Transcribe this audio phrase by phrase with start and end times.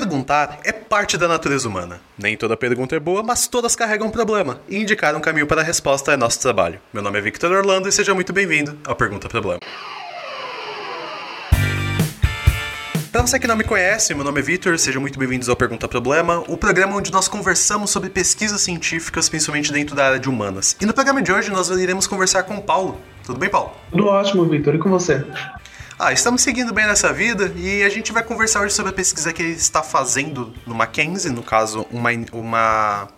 [0.00, 2.00] Perguntar é parte da natureza humana.
[2.16, 4.58] Nem toda pergunta é boa, mas todas carregam um problema.
[4.66, 6.80] E indicar um caminho para a resposta é nosso trabalho.
[6.90, 9.60] Meu nome é Victor Orlando e seja muito bem-vindo ao Pergunta Problema.
[13.12, 15.86] Para você que não me conhece, meu nome é Vitor, sejam muito bem-vindos ao Pergunta
[15.86, 20.78] Problema, o programa onde nós conversamos sobre pesquisas científicas, principalmente dentro da área de humanas.
[20.80, 22.98] E no programa de hoje nós iremos conversar com o Paulo.
[23.22, 23.72] Tudo bem, Paulo?
[23.90, 24.76] Tudo ótimo, Vitor.
[24.76, 25.22] E com você?
[26.02, 29.34] Ah, estamos seguindo bem nessa vida e a gente vai conversar hoje sobre a pesquisa
[29.34, 33.08] que ele está fazendo no Mackenzie, no caso, uma, uma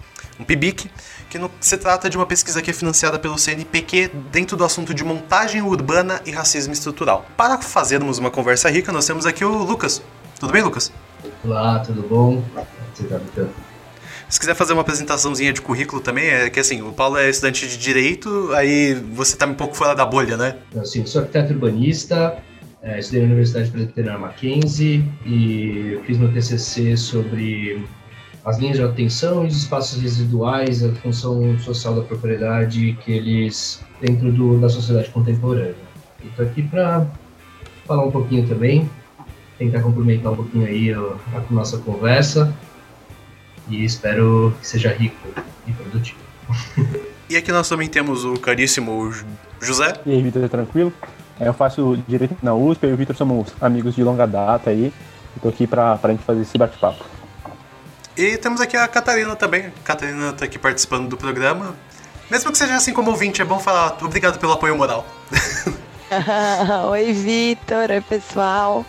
[0.40, 0.90] um PIBIC,
[1.30, 4.92] que no, se trata de uma pesquisa que é financiada pelo CNPq dentro do assunto
[4.92, 7.24] de montagem urbana e racismo estrutural.
[7.36, 10.02] Para fazermos uma conversa rica, nós temos aqui o Lucas.
[10.40, 10.90] Tudo bem, Lucas?
[11.44, 12.42] Olá, tudo bom?
[12.96, 13.06] Você
[14.28, 17.68] se quiser fazer uma apresentaçãozinha de currículo também, é que assim, o Paulo é estudante
[17.68, 20.56] de Direito, aí você tá um pouco fora da bolha, né?
[20.84, 22.42] Sim, sou arquiteto urbanista,
[22.82, 27.84] é, estudei na Universidade Presbiteriana Mackenzie e fiz meu TCC sobre
[28.44, 33.84] as linhas de atenção e os espaços residuais, a função social da propriedade que eles
[34.00, 35.76] dentro do, da sociedade contemporânea.
[36.24, 37.06] Estou aqui para
[37.86, 38.90] falar um pouquinho também,
[39.58, 42.52] tentar complementar um pouquinho aí a, a nossa conversa
[43.68, 45.28] e espero que seja rico
[45.66, 46.18] e produtivo.
[47.30, 49.10] E aqui nós também temos o caríssimo
[49.58, 49.94] José.
[50.04, 50.92] E aí, Vitor, tranquilo?
[51.40, 54.70] É, eu faço direito na USP, eu e o Vitor somos amigos de longa data
[54.70, 54.92] aí.
[55.34, 57.04] Estou aqui para a gente fazer esse bate-papo.
[58.16, 59.66] E temos aqui a Catarina também.
[59.66, 61.74] A Catarina está aqui participando do programa.
[62.30, 65.06] Mesmo que seja assim como ouvinte, é bom falar obrigado pelo apoio moral.
[66.90, 67.90] Oi, Vitor.
[67.90, 68.84] Oi, pessoal.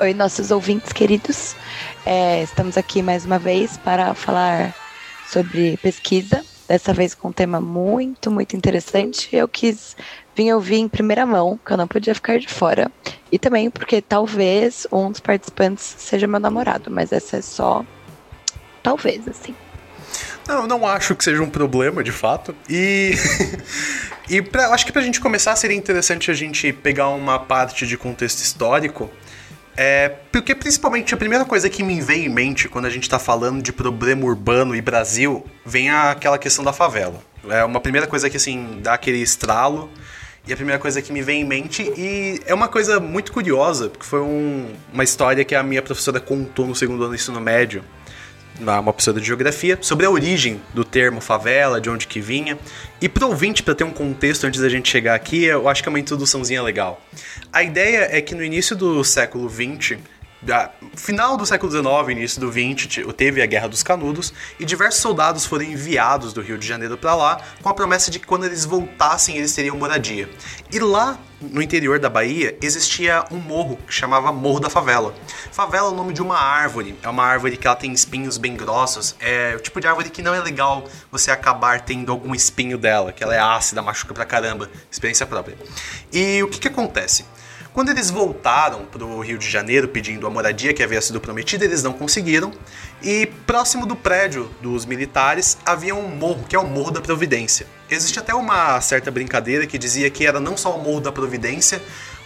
[0.00, 1.54] Oi, nossos ouvintes queridos.
[2.04, 4.74] É, estamos aqui mais uma vez para falar
[5.28, 6.44] sobre pesquisa.
[6.68, 9.28] Dessa vez com um tema muito, muito interessante.
[9.34, 9.96] Eu quis
[10.34, 12.90] vim ouvir em primeira mão, que eu não podia ficar de fora.
[13.30, 17.84] E também porque talvez um dos participantes seja meu namorado, mas essa é só
[18.82, 19.54] talvez, assim.
[20.46, 22.54] Não, não acho que seja um problema, de fato.
[22.68, 23.14] E.
[24.28, 27.96] e pra, acho que pra gente começar seria interessante a gente pegar uma parte de
[27.96, 29.10] contexto histórico.
[29.76, 33.18] É, porque principalmente a primeira coisa que me vem em mente quando a gente tá
[33.18, 37.20] falando de problema urbano e Brasil vem aquela questão da favela.
[37.48, 39.90] É uma primeira coisa que assim dá aquele estralo
[40.46, 43.88] e a primeira coisa que me vem em mente, e é uma coisa muito curiosa,
[43.88, 47.40] porque foi um, uma história que a minha professora contou no segundo ano do ensino
[47.40, 47.82] médio,
[48.60, 52.58] uma professora de geografia, sobre a origem do termo favela, de onde que vinha.
[53.00, 55.88] E para ouvinte, para ter um contexto antes da gente chegar aqui, eu acho que
[55.88, 57.00] é uma introduçãozinha legal.
[57.52, 59.98] A ideia é que no início do século XX,
[60.96, 65.44] final do século XIX, início do XX, teve a Guerra dos Canudos e diversos soldados
[65.44, 68.64] foram enviados do Rio de Janeiro para lá com a promessa de que quando eles
[68.64, 70.28] voltassem eles teriam moradia.
[70.70, 75.14] E lá no interior da Bahia existia um morro que chamava Morro da Favela.
[75.52, 78.56] Favela é o nome de uma árvore, é uma árvore que ela tem espinhos bem
[78.56, 82.78] grossos, é o tipo de árvore que não é legal você acabar tendo algum espinho
[82.78, 85.56] dela, que ela é ácida, machuca pra caramba, experiência própria.
[86.12, 87.24] E o que que acontece?
[87.74, 91.64] Quando eles voltaram para o Rio de Janeiro pedindo a moradia que havia sido prometida,
[91.64, 92.52] eles não conseguiram.
[93.02, 97.66] E próximo do prédio dos militares havia um morro, que é o Morro da Providência.
[97.90, 101.82] Existe até uma certa brincadeira que dizia que era não só o Morro da Providência,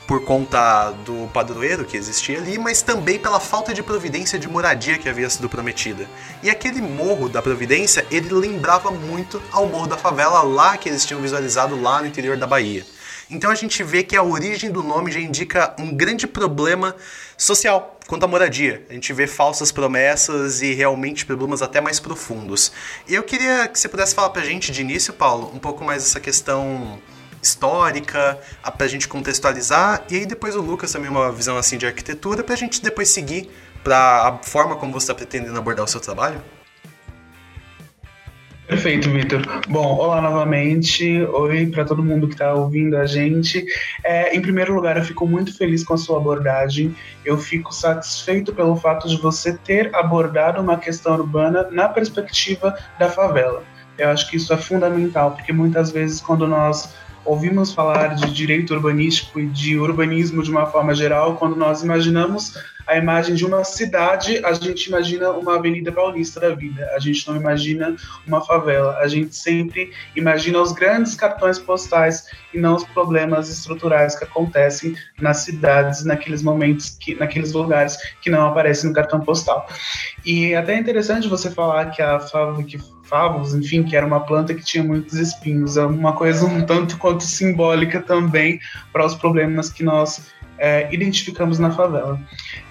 [0.07, 4.99] por conta do padroeiro que existia ali, mas também pela falta de providência de moradia
[4.99, 6.07] que havia sido prometida.
[6.43, 11.07] E aquele morro da Providência, ele lembrava muito ao morro da favela lá que eles
[11.07, 12.85] tinham visualizado lá no interior da Bahia.
[13.31, 16.97] Então a gente vê que a origem do nome já indica um grande problema
[17.37, 18.87] social quanto à moradia.
[18.89, 22.73] A gente vê falsas promessas e realmente problemas até mais profundos.
[23.07, 26.19] Eu queria que você pudesse falar pra gente de início, Paulo, um pouco mais essa
[26.19, 26.99] questão
[27.43, 28.41] histórica,
[28.77, 32.57] pra gente contextualizar, e aí depois o Lucas também uma visão assim de arquitetura, pra
[32.57, 33.49] gente depois seguir
[33.85, 36.43] para a forma como você está pretendendo abordar o seu trabalho.
[38.69, 39.41] Perfeito, Vitor.
[39.67, 41.23] Bom, olá novamente.
[41.23, 43.65] Oi para todo mundo que está ouvindo a gente.
[44.05, 46.95] É, em primeiro lugar, eu fico muito feliz com a sua abordagem.
[47.25, 53.09] Eu fico satisfeito pelo fato de você ter abordado uma questão urbana na perspectiva da
[53.09, 53.65] favela.
[53.97, 56.95] Eu acho que isso é fundamental, porque muitas vezes, quando nós
[57.25, 62.55] ouvimos falar de direito urbanístico e de urbanismo de uma forma geral, quando nós imaginamos
[62.89, 67.29] a imagem de uma cidade, a gente imagina uma avenida paulista da vida, a gente
[67.29, 67.95] não imagina
[68.27, 72.25] uma favela, a gente sempre imagina os grandes cartões postais
[72.55, 78.31] e não os problemas estruturais que acontecem nas cidades, naqueles momentos, que, naqueles lugares que
[78.31, 79.69] não aparecem no cartão postal.
[80.25, 84.21] E até é interessante você falar que a favela, que favos, enfim, que era uma
[84.21, 88.61] planta que tinha muitos espinhos, é uma coisa um tanto quanto simbólica também
[88.93, 92.21] para os problemas que nós é, identificamos na favela.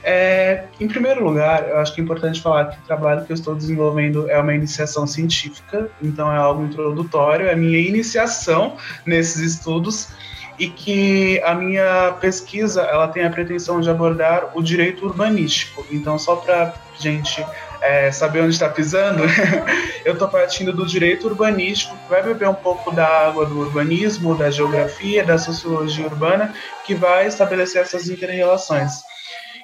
[0.04, 3.36] É, em primeiro lugar, eu acho que é importante falar que o trabalho que eu
[3.36, 9.42] estou desenvolvendo é uma iniciação científica, então é algo introdutório, é a minha iniciação nesses
[9.42, 10.10] estudos
[10.60, 15.86] e que a minha pesquisa ela tem a pretensão de abordar o direito urbanístico.
[15.92, 17.46] Então, só para gente
[17.82, 19.24] é, saber onde está pisando,
[20.06, 24.36] eu estou partindo do direito urbanístico, que vai beber um pouco da água do urbanismo,
[24.36, 26.54] da geografia, da sociologia urbana,
[26.86, 29.02] que vai estabelecer essas interrelações.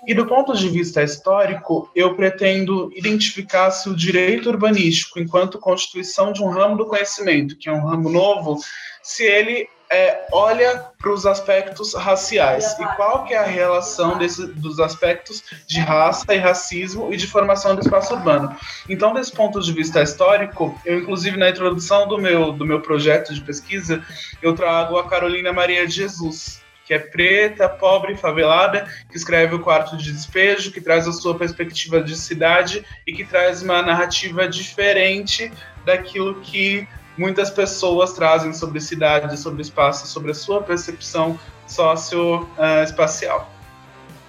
[0.05, 6.33] E do ponto de vista histórico, eu pretendo identificar se o direito urbanístico, enquanto constituição
[6.33, 8.57] de um ramo do conhecimento, que é um ramo novo,
[9.01, 14.47] se ele é, olha para os aspectos raciais e qual que é a relação desse,
[14.47, 18.55] dos aspectos de raça e racismo e de formação do espaço urbano.
[18.89, 23.33] Então, desse ponto de vista histórico, eu inclusive na introdução do meu, do meu projeto
[23.33, 24.03] de pesquisa,
[24.41, 29.59] eu trago a Carolina Maria de Jesus, que é preta, pobre, favelada, que escreve o
[29.59, 34.47] Quarto de Despejo, que traz a sua perspectiva de cidade e que traz uma narrativa
[34.47, 35.51] diferente
[35.85, 36.87] daquilo que
[37.17, 41.37] muitas pessoas trazem sobre cidade, sobre espaço, sobre a sua percepção
[41.67, 43.49] socioespacial.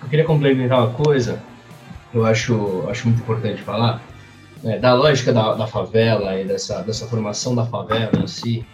[0.02, 1.42] Eu queria complementar uma coisa,
[2.12, 4.02] eu acho, acho muito importante falar,
[4.62, 8.66] né, da lógica da, da favela e dessa, dessa formação da favela em si,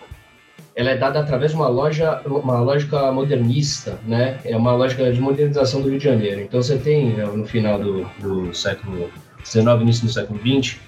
[0.74, 4.38] ela é dada através de uma, loja, uma lógica modernista, né?
[4.44, 6.40] É uma lógica de modernização do Rio de Janeiro.
[6.40, 9.10] Então você tem, né, no final do, do século
[9.44, 10.78] XIX, início do século XX,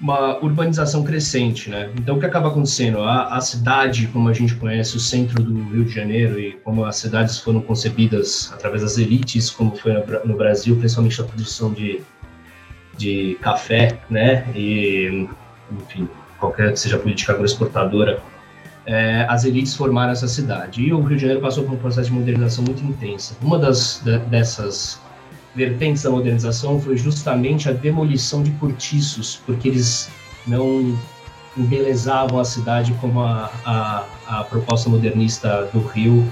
[0.00, 1.90] uma urbanização crescente, né?
[1.98, 3.00] Então, o que acaba acontecendo?
[3.02, 6.84] A, a, cidade, como a gente conhece, o centro do Rio de Janeiro e como
[6.84, 9.92] as cidades foram concebidas através das elites, como foi
[10.24, 12.00] no Brasil, principalmente a produção de,
[12.96, 14.44] de café, né?
[14.54, 15.28] E,
[15.72, 16.08] enfim,
[16.38, 18.20] qualquer que seja a política agroexportadora,
[18.86, 20.82] é, as elites formaram essa cidade.
[20.82, 23.36] E o Rio de Janeiro passou por um processo de modernização muito intensa.
[23.40, 25.00] Uma das dessas
[25.54, 30.10] vertentes da modernização foi justamente a demolição de cortiços, porque eles
[30.46, 30.98] não
[31.56, 36.26] embelezavam a cidade como a, a, a proposta modernista do Rio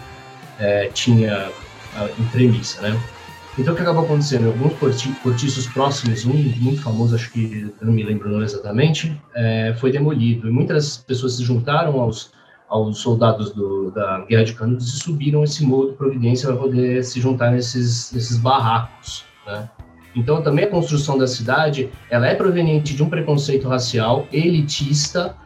[0.59, 1.51] é, tinha
[2.19, 3.01] em premissa, né?
[3.59, 4.47] Então, o que acabou acontecendo?
[4.47, 4.73] Alguns
[5.23, 9.93] cortiços próximos, um muito famoso, acho que eu não me lembro não exatamente, é, foi
[9.93, 10.49] demolido.
[10.49, 12.31] E muitas pessoas se juntaram aos,
[12.73, 17.05] aos soldados do, da Guerra de Canudos e subiram esse morro de Providência para poder
[17.05, 19.27] se juntar nesses, nesses barracos.
[19.47, 19.69] Né?
[20.17, 25.37] Então, também a construção da cidade ela é proveniente de um preconceito racial elitista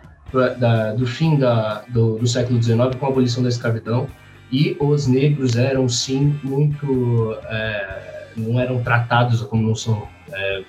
[0.58, 4.06] da, do fim da, do, do século XIX com a abolição da escravidão
[4.52, 10.62] e os negros eram sim muito é, não eram tratados como não são é,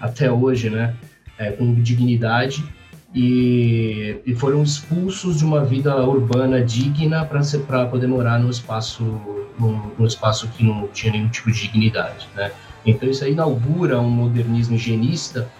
[0.00, 0.96] até hoje, né,
[1.38, 2.64] é, com dignidade
[3.14, 7.28] e, e, foram expulsos de uma vida urbana digna
[7.66, 9.02] para poder morar num espaço
[9.58, 12.52] num, num, espaço que não tinha nenhum tipo de dignidade, né?
[12.86, 15.50] Então isso aí inaugura um modernismo higienista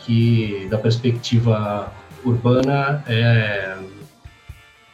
[0.00, 1.92] que, da perspectiva
[2.24, 3.76] urbana, é,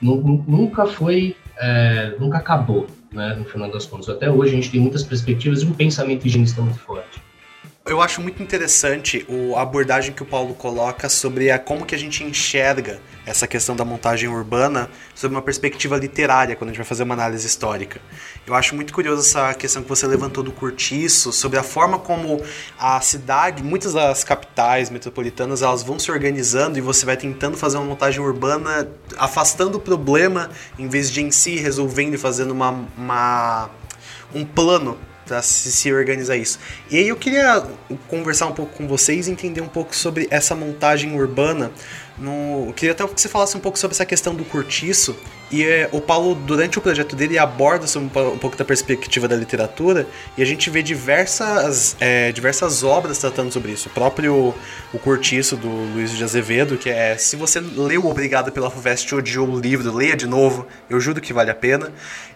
[0.02, 3.36] nunca foi, é, nunca acabou, né?
[3.36, 6.60] No final das contas, até hoje a gente tem muitas perspectivas de um pensamento higienista
[6.60, 7.29] muito forte
[7.90, 11.92] eu acho muito interessante o, a abordagem que o Paulo coloca sobre a, como que
[11.92, 16.78] a gente enxerga essa questão da montagem urbana sob uma perspectiva literária, quando a gente
[16.78, 18.00] vai fazer uma análise histórica.
[18.46, 22.40] Eu acho muito curioso essa questão que você levantou do Curtiço, sobre a forma como
[22.78, 27.76] a cidade, muitas das capitais metropolitanas, elas vão se organizando e você vai tentando fazer
[27.76, 32.86] uma montagem urbana afastando o problema, em vez de em si resolvendo e fazendo uma,
[32.96, 33.70] uma
[34.32, 34.96] um plano
[35.30, 36.58] para se, organizar isso.
[36.90, 37.64] E aí eu queria
[38.08, 41.70] conversar um pouco com vocês e entender um pouco sobre essa montagem urbana.
[42.18, 45.16] No, eu queria até que você falasse um pouco sobre essa questão do cortiço.
[45.50, 49.34] E é, o Paulo, durante o projeto dele, aborda um, um, pouco da perspectiva da
[49.34, 50.06] literatura.
[50.36, 53.88] E a gente vê diversas, é, diversas obras tratando sobre isso.
[53.88, 54.54] O próprio
[54.92, 57.16] O Cortiço, do Luiz de Azevedo, que é...
[57.16, 60.66] Se você leu Obrigado pela FUVEST odiou o livro, leia de novo.
[60.88, 61.92] Eu juro que vale a pena.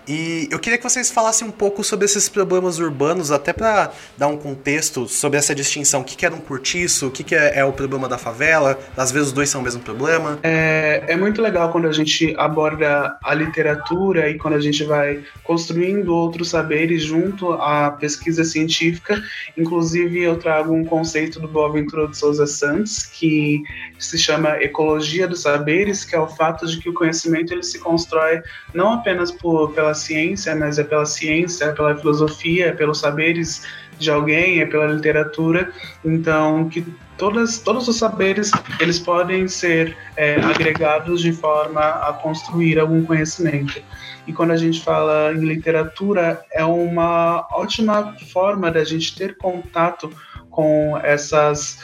[0.07, 4.29] E eu queria que vocês falassem um pouco sobre esses problemas urbanos, até para dar
[4.29, 6.03] um contexto sobre essa distinção.
[6.03, 8.79] O que, que era um cortiço, o que, que é, é, o problema da favela,
[8.97, 10.39] às vezes os dois são o mesmo problema.
[10.43, 15.23] É, é muito legal quando a gente aborda a literatura e quando a gente vai
[15.43, 19.23] construindo outros saberes junto à pesquisa científica.
[19.57, 23.63] Inclusive, eu trago um conceito do Boaventura de Souza Santos, que
[23.99, 27.79] se chama ecologia dos saberes, que é o fato de que o conhecimento ele se
[27.79, 28.43] constrói
[28.73, 33.63] não apenas por, ciência, mas é pela ciência, é pela filosofia, é pelos saberes
[33.99, 35.71] de alguém, é pela literatura.
[36.05, 36.85] Então, que
[37.17, 43.81] todas, todos os saberes eles podem ser é, agregados de forma a construir algum conhecimento.
[44.27, 50.11] E quando a gente fala em literatura, é uma ótima forma da gente ter contato
[50.51, 51.79] com essas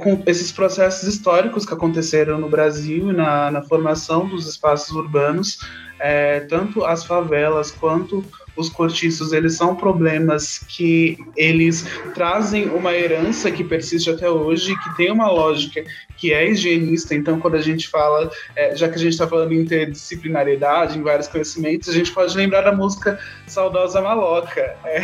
[0.00, 5.60] com esses processos históricos que aconteceram no Brasil e na, na formação dos espaços urbanos,
[6.00, 8.24] é, tanto as favelas quanto
[8.58, 14.96] os cortiços, eles são problemas que eles trazem uma herança que persiste até hoje, que
[14.96, 15.84] tem uma lógica
[16.16, 17.14] que é higienista.
[17.14, 21.02] Então, quando a gente fala, é, já que a gente está falando em interdisciplinariedade, em
[21.02, 24.76] vários conhecimentos, a gente pode lembrar da música Saudosa Maloca.
[24.84, 25.02] É.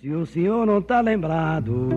[0.00, 1.90] Se o senhor não está lembrado,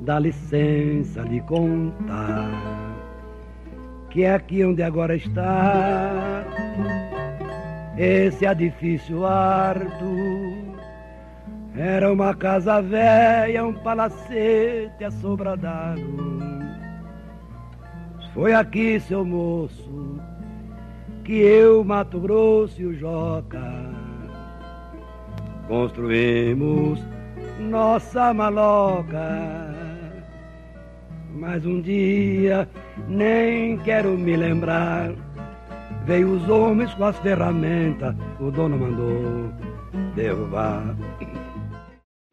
[0.00, 2.79] dá licença de contar
[4.10, 6.44] que é aqui onde agora está
[7.96, 10.70] esse edifício árduo
[11.76, 16.00] era uma casa velha, um palacete assobradado.
[18.34, 20.20] Foi aqui, seu moço,
[21.24, 24.00] que eu, Mato Grosso e o Joca
[25.70, 26.98] construímos
[27.60, 29.69] nossa maloca.
[31.34, 32.68] Mas um dia,
[33.08, 35.14] nem quero me lembrar
[36.04, 39.52] Veio os homens com as ferramentas, o dono mandou
[40.14, 40.96] derrubar.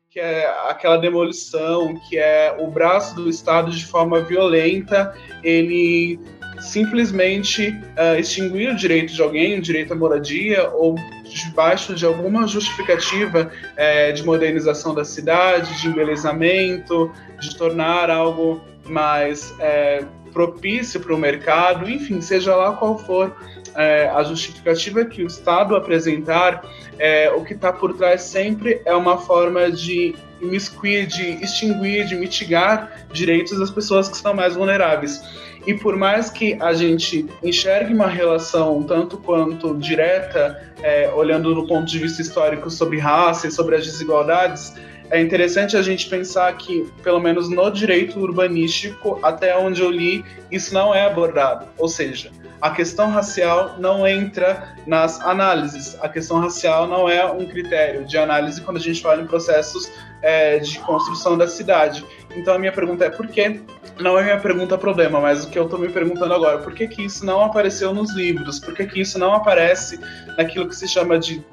[0.10, 5.14] Que é aquela demolição, que é o braço do Estado de forma violenta,
[5.44, 6.20] ele
[6.60, 12.48] simplesmente uh, extinguir o direito de alguém, o direito à moradia, ou debaixo de alguma
[12.48, 18.60] justificativa é, de modernização da cidade, de embelezamento, de tornar algo
[18.90, 20.04] mais é,
[20.34, 23.36] propício para o mercado, enfim, seja lá qual for
[23.76, 26.64] é, a justificativa que o Estado apresentar,
[27.00, 32.16] é, o que está por trás sempre é uma forma de imiscuir, de extinguir, de
[32.16, 35.24] mitigar direitos das pessoas que estão mais vulneráveis.
[35.66, 41.68] E por mais que a gente enxergue uma relação tanto quanto direta, é, olhando no
[41.68, 44.74] ponto de vista histórico sobre raça e sobre as desigualdades,
[45.10, 50.24] é interessante a gente pensar que, pelo menos no direito urbanístico, até onde eu li,
[50.52, 51.66] isso não é abordado.
[51.78, 55.98] Ou seja, a questão racial não entra nas análises.
[56.02, 59.90] A questão racial não é um critério de análise quando a gente fala em processos
[60.22, 62.04] é, de construção da cidade.
[62.36, 63.62] Então a minha pergunta é por que?
[64.00, 66.88] Não é minha pergunta problema, mas o que eu estou me perguntando agora, por que,
[66.88, 68.60] que isso não apareceu nos livros?
[68.60, 70.00] Por que, que isso não aparece
[70.38, 71.44] naquilo que se chama de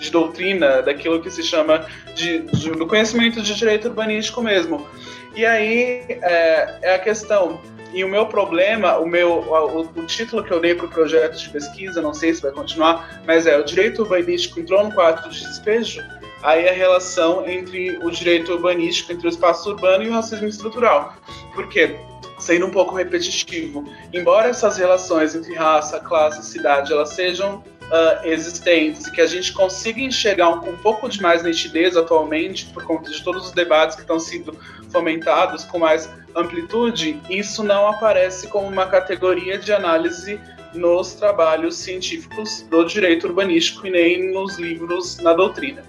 [0.00, 4.86] de doutrina, daquilo que se chama de, de, do conhecimento de direito urbanístico mesmo.
[5.34, 7.60] E aí é, é a questão,
[7.92, 11.36] e o meu problema, o meu o, o título que eu dei para o projeto
[11.36, 15.28] de pesquisa, não sei se vai continuar, mas é o direito urbanístico entrou no quadro
[15.30, 16.02] de despejo.
[16.42, 21.14] Aí a relação entre o direito urbanístico, entre o espaço urbano e o racismo estrutural.
[21.54, 21.96] Por quê?
[22.38, 29.06] Sendo um pouco repetitivo, embora essas relações entre raça, classe, cidade, elas sejam uh, existentes
[29.06, 33.10] e que a gente consiga enxergar um, um pouco de mais nitidez atualmente, por conta
[33.10, 34.56] de todos os debates que estão sendo
[34.90, 40.40] fomentados com mais amplitude, isso não aparece como uma categoria de análise
[40.74, 45.82] nos trabalhos científicos do direito urbanístico e nem nos livros na doutrina.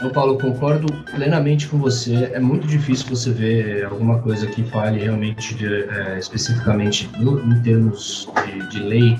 [0.00, 2.30] Eu, Paulo, concordo plenamente com você.
[2.32, 7.60] É muito difícil você ver alguma coisa que fale realmente de, é, especificamente no, em
[7.62, 9.18] termos de, de lei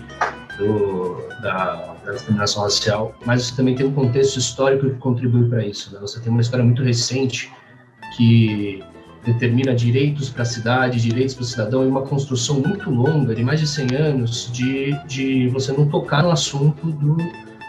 [0.58, 5.64] do, da, da, discriminação racial, mas você também tem um contexto histórico que contribui para
[5.64, 5.94] isso.
[5.94, 6.00] Né?
[6.00, 7.50] Você tem uma história muito recente
[8.16, 8.82] que
[9.24, 13.44] determina direitos para a cidade, direitos para o cidadão, e uma construção muito longa, de
[13.44, 17.16] mais de 100 anos, de, de você não tocar no assunto do,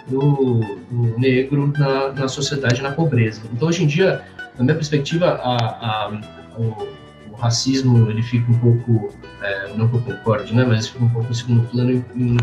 [0.08, 3.42] do, do negro na, na sociedade, na pobreza.
[3.54, 4.24] Então, hoje em dia,
[4.58, 6.22] na minha perspectiva, a, a,
[6.58, 7.00] o,
[7.40, 11.32] racismo ele fica um pouco, é, não que eu concorde, né, mas fica um pouco
[11.32, 12.38] em segundo plano em,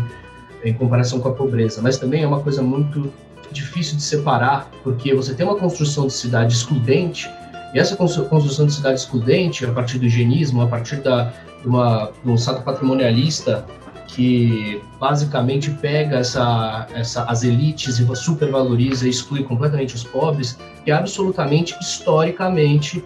[0.67, 1.81] em comparação com a pobreza.
[1.81, 3.11] Mas também é uma coisa muito
[3.51, 7.29] difícil de separar, porque você tem uma construção de cidade excludente,
[7.73, 12.11] e essa construção de cidade excludente, a partir do higienismo, a partir da, de, uma,
[12.23, 13.65] de um Estado patrimonialista
[14.07, 20.91] que basicamente pega essa, essa, as elites e supervaloriza e exclui completamente os pobres, que
[20.91, 23.03] é absolutamente, historicamente,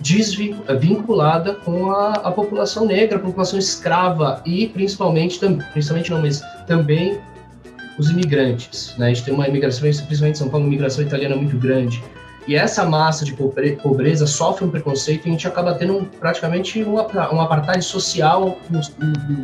[0.00, 5.38] desvinculada com a, a, população negra, a população escrava e principalmente,
[5.72, 7.18] principalmente não, mas também
[7.98, 8.94] os imigrantes.
[8.98, 9.06] Né?
[9.06, 12.02] A gente tem uma imigração, principalmente em São Paulo, uma imigração italiana muito grande.
[12.46, 16.04] E essa massa de pobre, pobreza sofre um preconceito e a gente acaba tendo um,
[16.04, 18.58] praticamente um, um apartheid social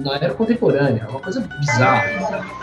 [0.04, 1.06] na era contemporânea.
[1.06, 2.04] É uma coisa bizarra.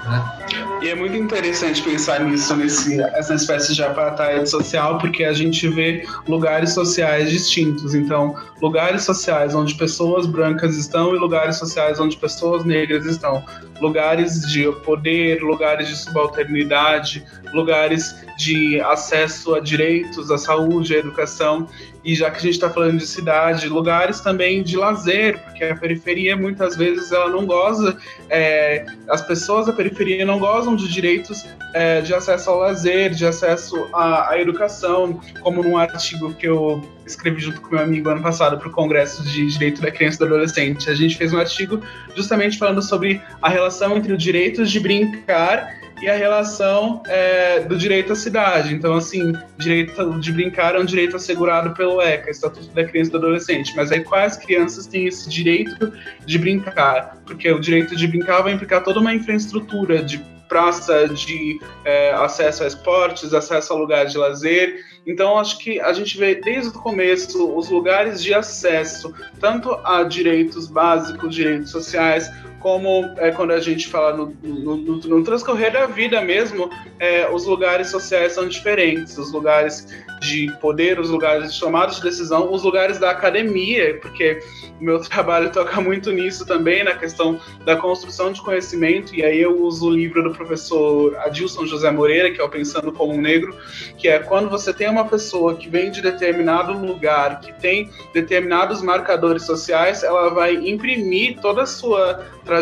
[0.07, 0.37] Né?
[0.81, 5.67] E é muito interessante pensar nisso, nesse, essa espécie de apartheid social, porque a gente
[5.67, 7.95] vê lugares sociais distintos.
[7.95, 13.43] Então, lugares sociais onde pessoas brancas estão e lugares sociais onde pessoas negras estão.
[13.81, 21.67] Lugares de poder, lugares de subalternidade, lugares de acesso a direitos, à saúde, à educação.
[22.03, 25.75] E já que a gente está falando de cidade, lugares também de lazer, porque a
[25.75, 27.97] periferia muitas vezes ela não goza,
[28.29, 33.25] é, as pessoas da periferia não gozam de direitos é, de acesso ao lazer, de
[33.25, 38.21] acesso à, à, educação, como num artigo que eu escrevi junto com meu amigo ano
[38.21, 40.89] passado para o Congresso de Direito da Criança e do Adolescente.
[40.89, 41.81] A gente fez um artigo
[42.15, 47.77] justamente falando sobre a relação entre os direitos de brincar e a relação é, do
[47.77, 48.73] direito à cidade.
[48.73, 53.11] Então, assim, direito de brincar é um direito assegurado pelo ECA, Estatuto da Criança e
[53.11, 53.73] do Adolescente.
[53.75, 55.91] Mas aí quais crianças têm esse direito
[56.25, 57.17] de brincar?
[57.25, 62.63] Porque o direito de brincar vai implicar toda uma infraestrutura de praça, de é, acesso
[62.63, 64.85] a esportes, acesso a lugares de lazer.
[65.05, 70.03] Então, acho que a gente vê desde o começo os lugares de acesso, tanto a
[70.03, 72.29] direitos básicos, direitos sociais,
[72.67, 76.69] como é, quando a gente fala no, no, no, no transcorrer da vida mesmo,
[76.99, 79.87] é, os lugares sociais são diferentes, os lugares
[80.19, 84.41] de poder, os lugares de tomada de decisão, os lugares da academia, porque
[84.81, 89.63] meu trabalho toca muito nisso também, na questão da construção de conhecimento, e aí eu
[89.63, 93.55] uso o livro do professor Adilson José Moreira, que é o Pensando como um Negro,
[93.97, 98.81] que é quando você tem uma pessoa que vem de determinado lugar, que tem determinados
[98.81, 102.56] marcadores sociais, ela vai imprimir toda a sua trajetória,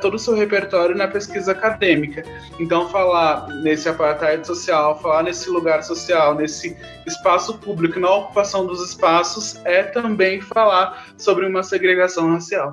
[0.00, 2.24] todo o seu repertório na pesquisa acadêmica.
[2.58, 8.88] Então, falar nesse apartheid social, falar nesse lugar social, nesse espaço público, na ocupação dos
[8.88, 12.72] espaços, é também falar sobre uma segregação racial.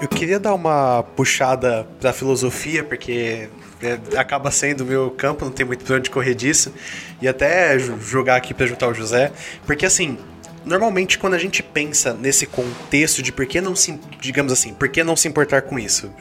[0.00, 3.48] Eu queria dar uma puxada para filosofia, porque
[3.80, 6.72] é, acaba sendo o meu campo, não tem muito pra onde correr disso,
[7.20, 9.32] e até jogar aqui para juntar o José,
[9.66, 10.18] porque assim,
[10.64, 14.88] Normalmente, quando a gente pensa nesse contexto de por que não se, digamos assim, por
[14.88, 16.12] que não se importar com isso?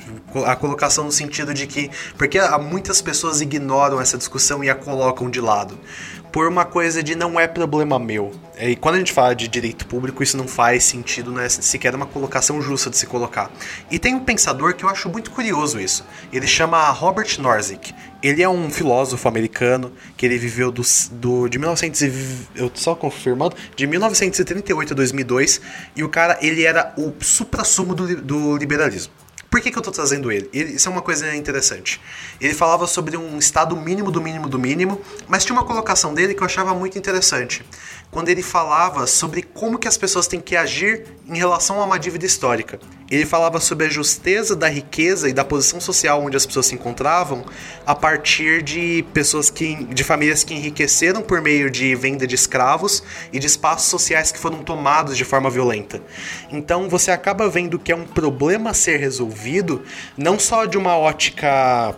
[0.45, 5.29] A colocação no sentido de que porque muitas pessoas ignoram essa discussão e a colocam
[5.29, 5.77] de lado
[6.31, 8.31] por uma coisa de não é problema meu.
[8.57, 11.93] E quando a gente fala de direito público, isso não faz sentido, não é sequer
[11.93, 13.51] uma colocação justa de se colocar.
[13.89, 16.05] E tem um pensador que eu acho muito curioso isso.
[16.31, 17.93] Ele chama Robert Nozick.
[18.21, 22.01] Ele é um filósofo americano que ele viveu do, do de 1900
[22.55, 25.61] eu só confirmando, de 1938 a 2002,
[25.95, 29.11] e o cara ele era o supra-sumo do, do liberalismo.
[29.51, 30.49] Por que, que eu estou trazendo ele?
[30.53, 30.75] ele?
[30.75, 31.99] Isso é uma coisa interessante.
[32.39, 36.33] Ele falava sobre um estado mínimo do mínimo do mínimo, mas tinha uma colocação dele
[36.33, 37.61] que eu achava muito interessante.
[38.11, 41.97] Quando ele falava sobre como que as pessoas têm que agir em relação a uma
[41.97, 42.77] dívida histórica.
[43.09, 46.75] Ele falava sobre a justeza da riqueza e da posição social onde as pessoas se
[46.75, 47.45] encontravam
[47.85, 53.01] a partir de pessoas que de famílias que enriqueceram por meio de venda de escravos
[53.31, 56.01] e de espaços sociais que foram tomados de forma violenta.
[56.49, 59.83] Então você acaba vendo que é um problema a ser resolvido
[60.17, 61.95] não só de uma ótica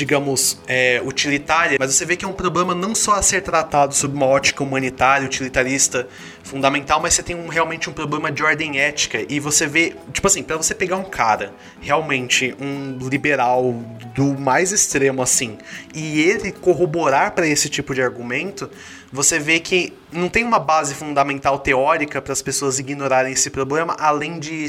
[0.00, 3.94] digamos, é, utilitária, mas você vê que é um problema não só a ser tratado
[3.94, 6.08] sob uma ótica humanitária, utilitarista,
[6.42, 9.22] fundamental, mas você tem um, realmente um problema de ordem ética.
[9.28, 13.74] E você vê, tipo assim, para você pegar um cara, realmente um liberal
[14.14, 15.58] do mais extremo assim,
[15.94, 18.70] e ele corroborar para esse tipo de argumento,
[19.12, 23.94] você vê que não tem uma base fundamental teórica para as pessoas ignorarem esse problema,
[23.98, 24.66] além de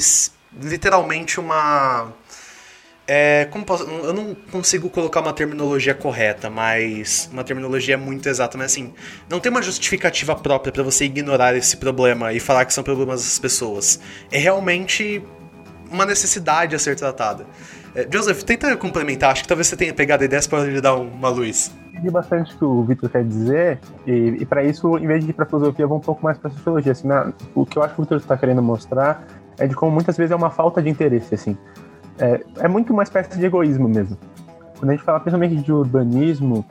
[0.61, 2.11] literalmente uma
[3.13, 8.57] é, como posso, eu não consigo colocar uma terminologia correta, mas uma terminologia muito exata,
[8.57, 8.93] mas assim,
[9.29, 13.21] não tem uma justificativa própria para você ignorar esse problema e falar que são problemas
[13.21, 13.99] das pessoas.
[14.31, 15.21] É realmente
[15.91, 17.45] uma necessidade a ser tratada.
[17.93, 20.95] É, Joseph, tenta complementar, acho que talvez você tenha pegado a ideia para lhe dar
[20.95, 21.69] uma luz.
[21.89, 25.31] Entendi bastante o que o Vitor quer dizer, e, e para isso, em vez de
[25.31, 26.93] ir para filosofia, vou um pouco mais para sociologia.
[26.93, 29.91] Assim, na, o que eu acho que o Vitor está querendo mostrar é de como
[29.91, 31.57] muitas vezes é uma falta de interesse, assim
[32.21, 34.17] é, é muito uma espécie de egoísmo mesmo.
[34.77, 36.65] Quando a gente fala principalmente de urbanismo,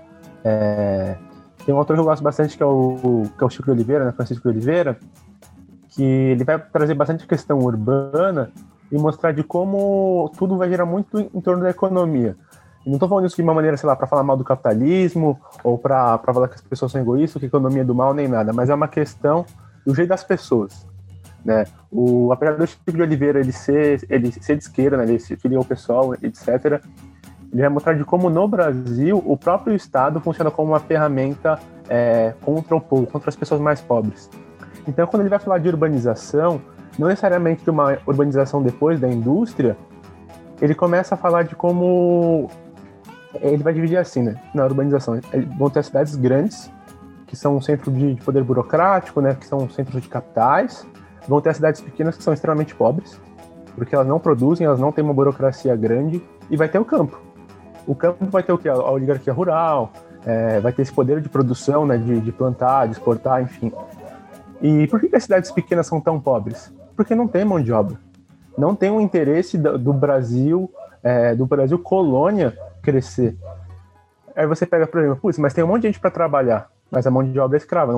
[0.44, 1.16] é,
[1.64, 3.70] tem um autor que eu gosto bastante que é o, que é o Chico de
[3.72, 4.98] Oliveira, né, Francisco de Oliveira,
[5.88, 8.50] que ele vai trazer bastante questão urbana
[8.90, 12.36] e mostrar de como tudo vai girar muito em torno da economia.
[12.84, 15.38] E não estou falando isso de uma maneira, sei lá, para falar mal do capitalismo
[15.62, 18.26] ou para falar que as pessoas são egoístas, que a economia é do mal, nem
[18.26, 19.44] nada, mas é uma questão
[19.84, 20.86] do jeito das pessoas.
[21.44, 21.64] Né?
[21.90, 25.04] O, apesar do Chico de Oliveira ele ser, ele ser de esquerda, né?
[25.04, 26.82] ele se filiou ao pessoal, etc.,
[27.52, 32.34] Ele vai mostrar de como no Brasil o próprio Estado funciona como uma ferramenta é,
[32.42, 34.30] contra o povo, contra as pessoas mais pobres.
[34.86, 36.60] Então, quando ele vai falar de urbanização,
[36.98, 39.76] não necessariamente de uma urbanização depois da indústria,
[40.60, 42.50] ele começa a falar de como
[43.40, 44.40] ele vai dividir assim, né?
[44.54, 45.18] Na urbanização,
[45.56, 46.70] vão ter cidades grandes
[47.26, 49.34] que são um centro de poder burocrático, né?
[49.34, 50.84] Que são centros de capitais.
[51.30, 53.20] Vão ter as cidades pequenas que são extremamente pobres,
[53.76, 56.20] porque elas não produzem, elas não têm uma burocracia grande.
[56.50, 57.20] E vai ter o campo.
[57.86, 58.68] O campo vai ter o que?
[58.68, 59.92] A oligarquia rural,
[60.26, 61.96] é, vai ter esse poder de produção, né?
[61.96, 63.72] De, de plantar, de exportar, enfim.
[64.60, 66.74] E por que, as cidades pequenas são tão pobres?
[66.96, 67.96] Porque não tem mão de obra.
[68.58, 70.68] Não tem um interesse do, do Brasil,
[71.00, 73.36] é, do Brasil colônia, crescer.
[74.34, 77.10] Aí você pega, por exemplo, mas tem um monte de gente para trabalhar, mas a
[77.10, 77.92] mão de obra é escrava.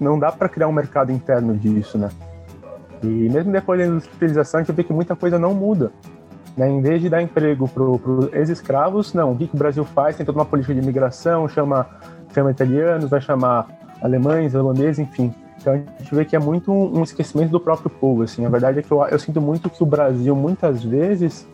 [0.00, 2.10] Não dá para criar um mercado interno disso, né?
[3.04, 5.92] E mesmo depois da industrialização, a gente vê que muita coisa não muda.
[6.56, 6.68] Né?
[6.70, 9.32] Em vez de dar emprego para os ex-escravos, não.
[9.32, 10.16] O que, que o Brasil faz?
[10.16, 11.86] Tem toda uma política de imigração, chama,
[12.32, 13.66] chama italianos, vai chamar
[14.00, 15.34] alemães, holandeses, enfim.
[15.60, 18.22] Então a gente vê que é muito um esquecimento do próprio povo.
[18.22, 18.44] Assim.
[18.44, 21.46] A verdade é que eu, eu sinto muito que o Brasil, muitas vezes,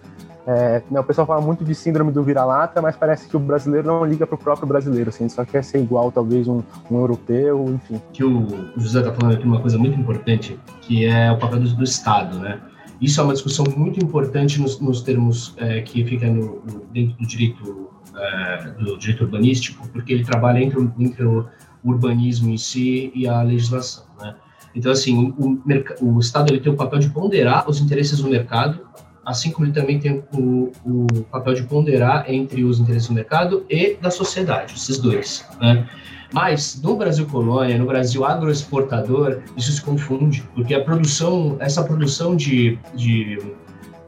[0.47, 3.87] é, né, o pessoal fala muito de síndrome do vira-lata, mas parece que o brasileiro
[3.87, 7.67] não liga para o próprio brasileiro, assim, só quer ser igual, talvez, um, um europeu,
[7.75, 8.01] enfim.
[8.13, 11.77] Que o José está falando aqui uma coisa muito importante, que é o papel do,
[11.77, 12.61] do Estado, né?
[13.01, 17.27] Isso é uma discussão muito importante nos, nos termos é, que fica no, dentro do
[17.27, 21.47] direito, é, do direito urbanístico, porque ele trabalha entre, entre o
[21.83, 24.35] urbanismo em si e a legislação, né?
[24.75, 25.61] Então, assim, o,
[26.01, 28.81] o Estado ele tem o papel de ponderar os interesses do mercado,
[29.25, 33.65] assim como ele também tem o, o papel de ponderar entre os interesses do mercado
[33.69, 35.89] e da sociedade, esses dois, né?
[36.33, 42.37] Mas no Brasil colônia, no Brasil agroexportador, isso se confunde, porque a produção, essa produção
[42.37, 43.43] de, de,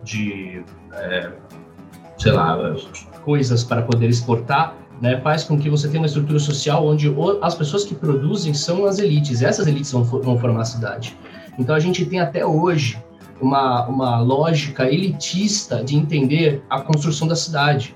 [0.05, 1.33] de é,
[2.17, 2.77] sei lá,
[3.25, 7.57] coisas para poder exportar, né, faz com que você tenha uma estrutura social onde as
[7.57, 11.17] pessoas que produzem são as elites, essas elites vão, vão formar a cidade.
[11.59, 12.97] Então a gente tem até hoje
[13.43, 17.95] uma, uma lógica elitista de entender a construção da cidade.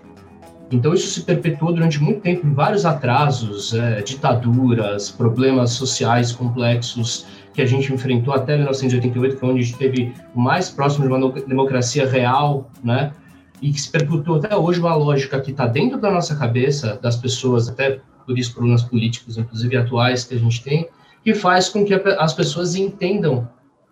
[0.70, 7.24] Então isso se perpetuou durante muito tempo em vários atrasos, é, ditaduras, problemas sociais complexos
[7.54, 11.06] que a gente enfrentou até 1988, que é onde a gente teve o mais próximo
[11.06, 13.12] de uma democracia real, né?
[13.62, 17.16] E que se perpetuou até hoje uma lógica que está dentro da nossa cabeça, das
[17.16, 20.88] pessoas, até por isso problemas políticos, inclusive atuais, que a gente tem,
[21.24, 23.48] que faz com que as pessoas entendam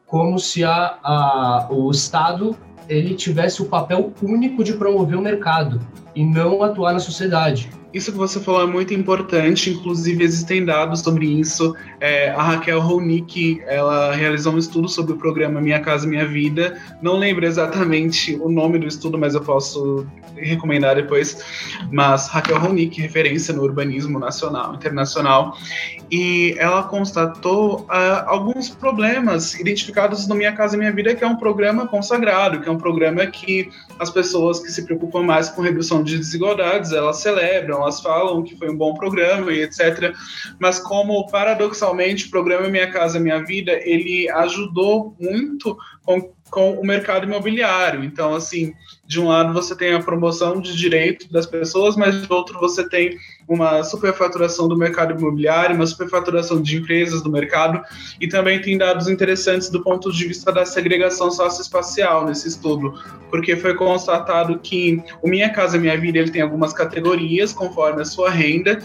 [0.07, 2.57] como se a, a, o Estado
[2.89, 5.81] ele tivesse o papel único de promover o mercado
[6.15, 7.71] e não atuar na sociedade.
[7.95, 11.77] Isso que você falou é muito importante, inclusive existem dados sobre isso.
[12.01, 16.77] É, a Raquel Ronick, ela realizou um estudo sobre o programa Minha Casa Minha Vida.
[17.01, 20.05] Não lembro exatamente o nome do estudo, mas eu posso
[20.37, 21.39] recomendar depois.
[21.93, 25.57] Mas Raquel Ronick, referência no urbanismo nacional, internacional,
[26.11, 31.37] e ela constatou uh, alguns problemas identificados no Minha Casa Minha Vida, que é um
[31.37, 36.03] programa consagrado, que é um programa que as pessoas que se preocupam mais com redução
[36.03, 40.13] de desigualdades, elas celebram, elas falam que foi um bom programa e etc.
[40.59, 46.87] Mas como paradoxalmente o programa Minha Casa Minha Vida ele ajudou muito com, com o
[46.87, 48.03] mercado imobiliário.
[48.03, 48.75] Então assim,
[49.07, 52.89] de um lado você tem a promoção de direito das pessoas, mas de outro você
[52.89, 57.83] tem uma superfaturação do mercado imobiliário, uma superfaturação de empresas do mercado,
[58.19, 62.95] e também tem dados interessantes do ponto de vista da segregação socioespacial nesse estudo,
[63.31, 68.05] porque foi constatado que o Minha Casa Minha Vida ele tem algumas categorias conforme a
[68.07, 68.79] sua renda,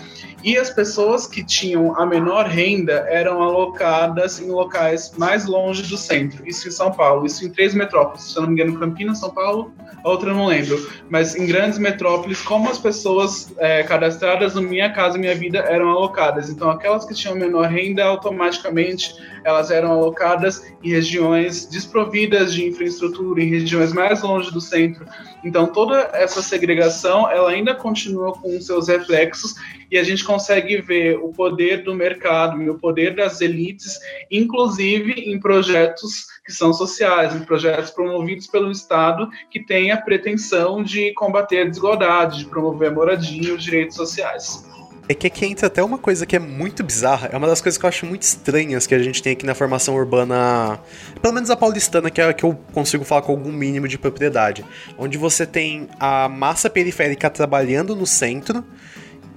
[0.44, 5.98] e as pessoas que tinham a menor renda eram alocadas em locais mais longe do
[5.98, 9.20] centro, isso em São Paulo, isso em três metrópoles, se eu não me engano, Campinas,
[9.20, 9.74] São Paulo,
[10.10, 14.92] outra eu não lembro, mas em grandes metrópoles, como as pessoas é, cadastradas no Minha
[14.92, 16.50] Casa Minha Vida eram alocadas.
[16.50, 23.42] Então, aquelas que tinham menor renda, automaticamente elas eram alocadas em regiões desprovidas de infraestrutura,
[23.42, 25.06] em regiões mais longe do centro.
[25.44, 29.56] Então, toda essa segregação, ela ainda continua com seus reflexos
[29.90, 33.98] e a gente consegue ver o poder do mercado e o poder das elites,
[34.30, 40.82] inclusive em projetos que são sociais, em projetos promovidos pelo Estado que têm a pretensão
[40.82, 44.68] de combater a desigualdade, de promover a moradia e os direitos sociais.
[45.08, 47.78] É que aqui entra até uma coisa que é muito bizarra, é uma das coisas
[47.78, 50.80] que eu acho muito estranhas que a gente tem aqui na formação urbana,
[51.22, 54.00] pelo menos a paulistana, que é a que eu consigo falar com algum mínimo de
[54.00, 54.66] propriedade,
[54.98, 58.66] onde você tem a massa periférica trabalhando no centro,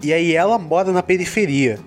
[0.02, 1.78] e aí ela mora na periferia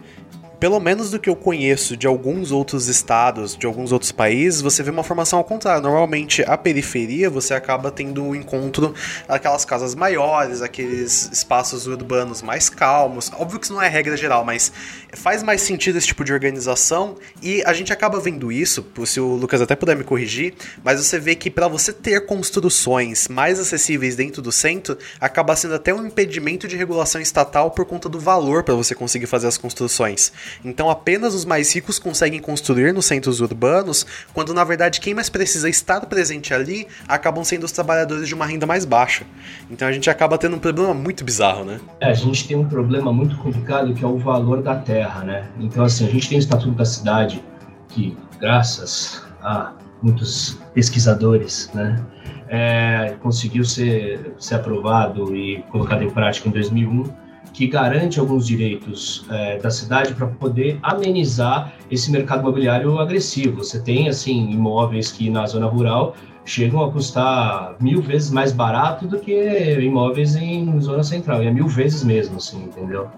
[0.66, 4.82] pelo menos do que eu conheço de alguns outros estados, de alguns outros países, você
[4.82, 5.80] vê uma formação ao contrário.
[5.84, 8.92] Normalmente, a periferia, você acaba tendo um encontro
[9.30, 13.32] aquelas casas maiores, aqueles espaços urbanos mais calmos.
[13.38, 14.72] Óbvio que isso não é regra geral, mas
[15.14, 19.36] faz mais sentido esse tipo de organização e a gente acaba vendo isso, se o
[19.36, 24.16] Lucas até puder me corrigir, mas você vê que para você ter construções mais acessíveis
[24.16, 28.64] dentro do centro, acaba sendo até um impedimento de regulação estatal por conta do valor
[28.64, 30.34] para você conseguir fazer as construções.
[30.64, 35.30] Então apenas os mais ricos conseguem construir nos centros urbanos, quando na verdade quem mais
[35.30, 39.26] precisa estar presente ali acabam sendo os trabalhadores de uma renda mais baixa.
[39.70, 41.80] Então a gente acaba tendo um problema muito bizarro, né?
[42.00, 45.48] É, a gente tem um problema muito complicado que é o valor da terra, né?
[45.60, 47.44] Então assim, a gente tem o Estatuto da Cidade
[47.90, 52.04] que, graças a muitos pesquisadores, né,
[52.48, 57.04] é, conseguiu ser, ser aprovado e colocado em prática em 2001,
[57.56, 63.64] que garante alguns direitos é, da cidade para poder amenizar esse mercado imobiliário agressivo.
[63.64, 69.08] Você tem, assim, imóveis que na zona rural chegam a custar mil vezes mais barato
[69.08, 73.10] do que imóveis em zona central, e é mil vezes mesmo, assim, entendeu?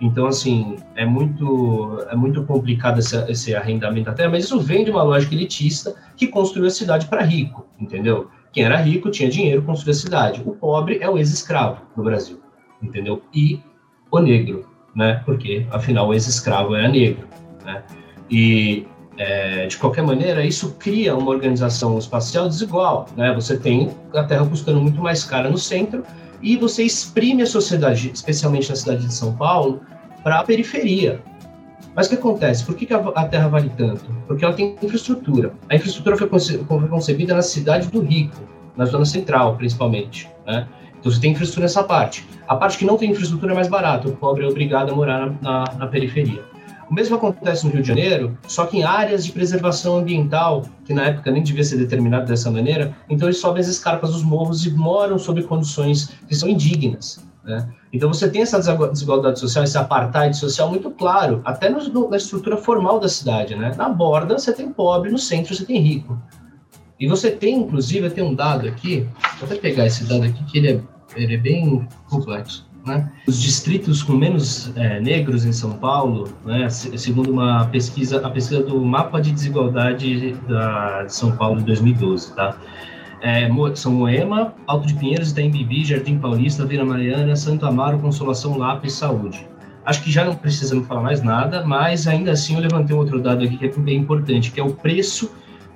[0.00, 4.84] Então, assim, é muito, é muito complicado esse, esse arrendamento da terra, mas isso vem
[4.84, 8.28] de uma lógica elitista que construiu a cidade para rico, entendeu?
[8.52, 10.42] Quem era rico tinha dinheiro, construiu a cidade.
[10.46, 12.40] O pobre é o ex-escravo no Brasil,
[12.80, 13.22] entendeu?
[13.34, 13.60] E
[14.12, 15.22] o negro, né?
[15.24, 17.26] Porque, afinal, o ex-escravo era negro,
[17.64, 17.82] né?
[18.30, 23.34] E, é, de qualquer maneira, isso cria uma organização espacial desigual, né?
[23.34, 26.04] Você tem a terra custando muito mais cara no centro
[26.42, 29.80] e você exprime a sociedade, especialmente na cidade de São Paulo,
[30.22, 31.20] para a periferia.
[31.94, 32.64] Mas o que acontece?
[32.64, 34.04] Por que, a Terra vale tanto?
[34.26, 35.52] Porque ela tem infraestrutura.
[35.68, 36.28] A infraestrutura foi
[36.88, 38.40] concebida na cidade do rico,
[38.76, 40.28] na zona central, principalmente.
[40.46, 40.66] Né?
[41.02, 42.24] Então você tem infraestrutura nessa parte.
[42.46, 45.26] A parte que não tem infraestrutura é mais barata, o pobre é obrigado a morar
[45.26, 46.44] na, na, na periferia.
[46.88, 50.94] O mesmo acontece no Rio de Janeiro, só que em áreas de preservação ambiental, que
[50.94, 54.64] na época nem devia ser determinado dessa maneira, então eles sobem as escarpas dos morros
[54.64, 57.24] e moram sob condições que são indignas.
[57.42, 57.68] Né?
[57.92, 62.56] Então você tem essa desigualdade social, esse apartheid social muito claro, até no, na estrutura
[62.56, 63.56] formal da cidade.
[63.56, 63.72] Né?
[63.76, 66.16] Na borda você tem pobre, no centro você tem rico.
[67.02, 69.08] E você tem, inclusive, tem um dado aqui,
[69.40, 70.80] vou até pegar esse dado aqui, que ele é,
[71.16, 72.64] ele é bem complexo.
[72.86, 73.10] Né?
[73.26, 78.62] Os distritos com menos é, negros em São Paulo, né, segundo uma pesquisa, a pesquisa
[78.62, 82.56] do Mapa de Desigualdade da, de São Paulo de 2012, tá?
[83.20, 88.56] É, são Moema, Alto de Pinheiros, Itaim Bibi, Jardim Paulista, Vila Mariana, Santo Amaro, Consolação
[88.56, 89.44] Lápis, Saúde.
[89.84, 93.20] Acho que já não precisamos falar mais nada, mas ainda assim eu levantei um outro
[93.20, 95.32] dado aqui que é bem importante, que é o preço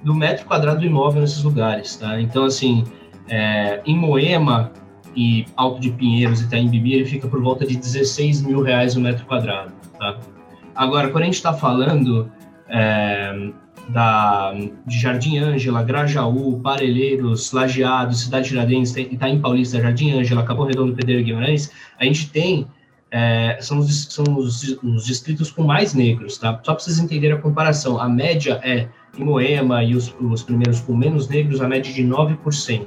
[0.07, 2.21] do metro quadrado do imóvel nesses lugares, tá?
[2.21, 2.85] Então, assim,
[3.29, 4.73] é, em Moema,
[5.17, 8.95] e Alto de Pinheiros e Itaim Bibi, ele fica por volta de 16 mil reais
[8.95, 9.73] o metro quadrado.
[9.99, 10.19] Tá?
[10.75, 12.31] Agora, quando a gente está falando
[12.69, 13.51] é,
[13.89, 14.53] da,
[14.87, 21.25] de Jardim Ângela, Grajaú, Parelheiros, Lajeado, Cidade Tiradentes, Itaim Paulista, Jardim Ângela, Capão Redondo, Pedreiro
[21.25, 22.67] Guimarães, a gente tem
[23.11, 26.61] é, são, os, são os, os, distritos com mais negros, tá?
[26.63, 30.81] Só para vocês entenderem a comparação, a média é em Moema e os, os primeiros
[30.81, 32.87] com menos negros, a média de 9%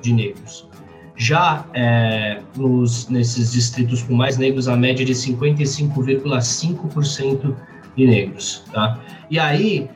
[0.00, 0.68] de negros.
[1.16, 7.56] Já é, nos, nesses distritos com mais negros, a média é de 55,5%
[7.96, 8.64] de negros.
[8.72, 8.98] Tá?
[9.28, 9.90] E aí,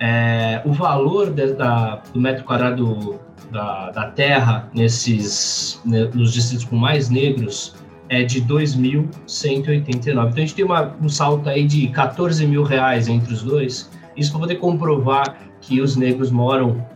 [0.00, 3.18] é, o valor de, da, do metro quadrado
[3.50, 7.74] da, da terra nesses, né, nos distritos com mais negros
[8.08, 10.06] é de 2.189.
[10.06, 13.90] Então a gente tem uma, um salto aí de 14 mil reais entre os dois.
[14.16, 16.86] Isso para poder comprovar que os negros moram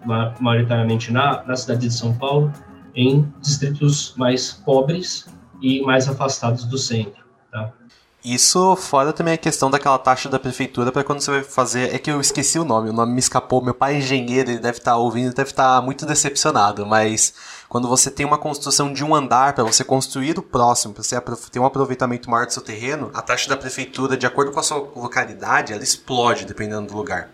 [0.41, 2.53] majoritariamente na, na cidade de São Paulo
[2.95, 5.27] em distritos mais pobres
[5.61, 7.25] e mais afastados do centro.
[7.51, 7.73] Tá?
[8.23, 11.95] Isso fora também a questão daquela taxa da prefeitura para quando você vai fazer.
[11.95, 13.63] É que eu esqueci o nome, o nome me escapou.
[13.65, 17.33] Meu pai é engenheiro, ele deve estar tá ouvindo, deve estar tá muito decepcionado, mas
[17.67, 21.19] quando você tem uma construção de um andar para você construir o próximo, para você
[21.51, 24.63] ter um aproveitamento maior do seu terreno, a taxa da prefeitura, de acordo com a
[24.63, 27.31] sua localidade, ela explode dependendo do lugar.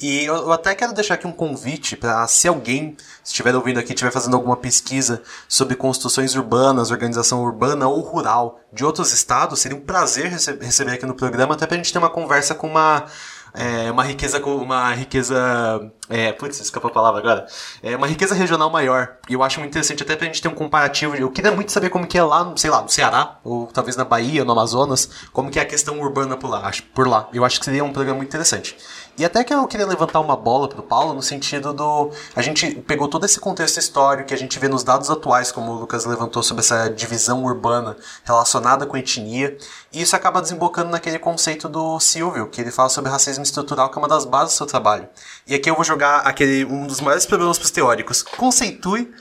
[0.00, 4.12] E eu até quero deixar aqui um convite para se alguém estiver ouvindo aqui, estiver
[4.12, 9.80] fazendo alguma pesquisa sobre construções urbanas, organização urbana ou rural de outros estados, seria um
[9.80, 13.06] prazer receber aqui no programa, até para a gente ter uma conversa com uma
[13.54, 17.46] é, uma riqueza uma riqueza É, putz, escapou a palavra agora.
[17.82, 19.16] É uma riqueza regional maior.
[19.28, 21.14] E eu acho muito interessante até pra gente ter um comparativo.
[21.14, 24.04] Eu queria muito saber como que é lá, sei lá, no Ceará, ou talvez na
[24.04, 26.70] Bahia, no Amazonas, como que é a questão urbana por lá.
[26.94, 27.28] Por lá.
[27.32, 28.76] Eu acho que seria um programa muito interessante.
[29.18, 32.10] E até que eu queria levantar uma bola pro Paulo no sentido do.
[32.36, 35.72] A gente pegou todo esse contexto histórico que a gente vê nos dados atuais, como
[35.72, 39.56] o Lucas levantou sobre essa divisão urbana relacionada com etnia,
[39.92, 43.98] e isso acaba desembocando naquele conceito do Silvio, que ele fala sobre racismo estrutural, que
[43.98, 45.08] é uma das bases do seu trabalho.
[45.46, 48.22] E aqui eu vou jogar aquele um dos maiores problemas pros teóricos.
[48.22, 49.12] Conceitue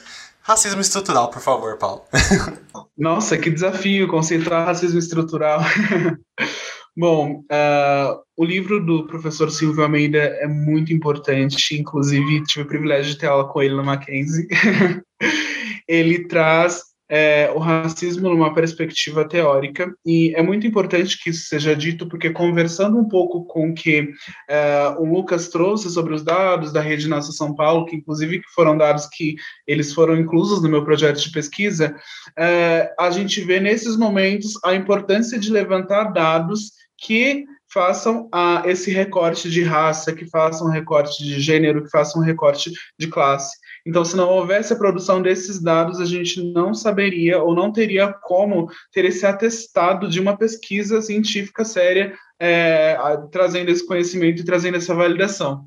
[0.44, 2.04] racismo estrutural, por favor, Paulo.
[2.96, 5.60] Nossa, que desafio conceituar racismo estrutural.
[6.98, 13.12] Bom, uh, o livro do professor Silvio Almeida é muito importante, inclusive tive o privilégio
[13.12, 14.48] de ter aula com ele na Mackenzie.
[15.88, 21.76] ele traz é, o racismo numa perspectiva teórica, e é muito importante que isso seja
[21.76, 24.10] dito, porque conversando um pouco com o que
[24.50, 28.76] é, o Lucas trouxe sobre os dados da Rede Nossa São Paulo, que inclusive foram
[28.76, 29.36] dados que
[29.68, 31.96] eles foram inclusos no meu projeto de pesquisa,
[32.36, 38.30] é, a gente vê nesses momentos a importância de levantar dados que façam
[38.66, 43.58] esse recorte de raça, que façam recorte de gênero, que façam recorte de classe.
[43.86, 48.14] Então, se não houvesse a produção desses dados, a gente não saberia ou não teria
[48.24, 52.98] como ter esse atestado de uma pesquisa científica séria, é,
[53.32, 55.66] trazendo esse conhecimento e trazendo essa validação.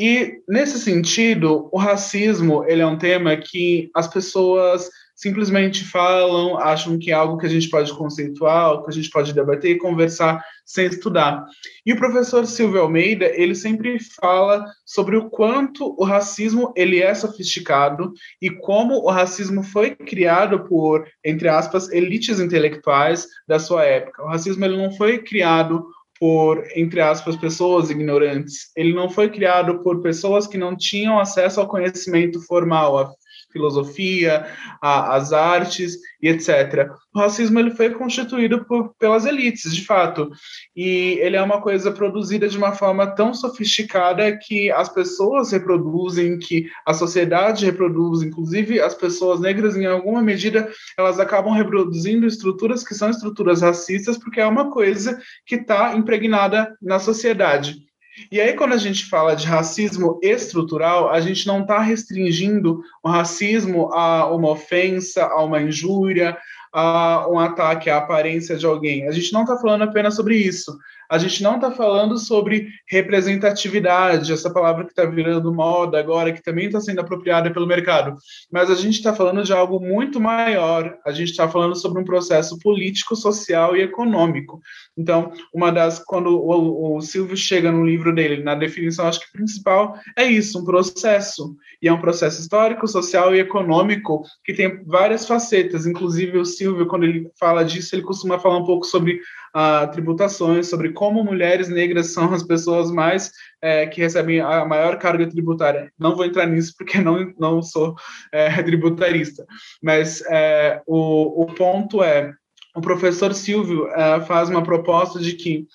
[0.00, 6.98] E, nesse sentido, o racismo ele é um tema que as pessoas simplesmente falam, acham
[6.98, 10.42] que é algo que a gente pode conceituar, que a gente pode debater e conversar
[10.64, 11.44] sem estudar.
[11.84, 17.14] E o professor Silvio Almeida, ele sempre fala sobre o quanto o racismo ele é
[17.14, 24.22] sofisticado e como o racismo foi criado por, entre aspas, elites intelectuais da sua época.
[24.22, 25.84] O racismo ele não foi criado
[26.18, 28.70] por, entre aspas, pessoas ignorantes.
[28.76, 33.16] Ele não foi criado por pessoas que não tinham acesso ao conhecimento formal,
[33.52, 34.46] filosofia,
[34.80, 36.90] a, as artes e etc.
[37.14, 40.30] O racismo ele foi constituído por, pelas elites, de fato,
[40.74, 46.38] e ele é uma coisa produzida de uma forma tão sofisticada que as pessoas reproduzem,
[46.38, 52.82] que a sociedade reproduz, inclusive as pessoas negras, em alguma medida, elas acabam reproduzindo estruturas
[52.82, 57.91] que são estruturas racistas, porque é uma coisa que está impregnada na sociedade.
[58.30, 63.08] E aí, quando a gente fala de racismo estrutural, a gente não está restringindo o
[63.08, 66.36] racismo a uma ofensa, a uma injúria,
[66.72, 69.06] a um ataque à aparência de alguém.
[69.06, 70.78] A gente não está falando apenas sobre isso
[71.12, 76.42] a gente não está falando sobre representatividade, essa palavra que está virando moda agora, que
[76.42, 78.16] também está sendo apropriada pelo mercado,
[78.50, 82.04] mas a gente está falando de algo muito maior, a gente está falando sobre um
[82.04, 84.58] processo político, social e econômico.
[84.96, 89.32] Então, uma das, quando o, o Silvio chega no livro dele, na definição, acho que
[89.32, 94.82] principal é isso, um processo, e é um processo histórico, social e econômico que tem
[94.84, 99.20] várias facetas, inclusive o Silvio, quando ele fala disso, ele costuma falar um pouco sobre
[99.54, 104.98] uh, tributações, sobre como mulheres negras são as pessoas mais é, que recebem a maior
[104.98, 105.92] carga tributária.
[105.98, 107.94] Não vou entrar nisso porque não, não sou
[108.32, 109.46] é, tributarista,
[109.82, 112.32] mas é, o, o ponto é,
[112.74, 115.66] o professor Silvio é, faz uma proposta de que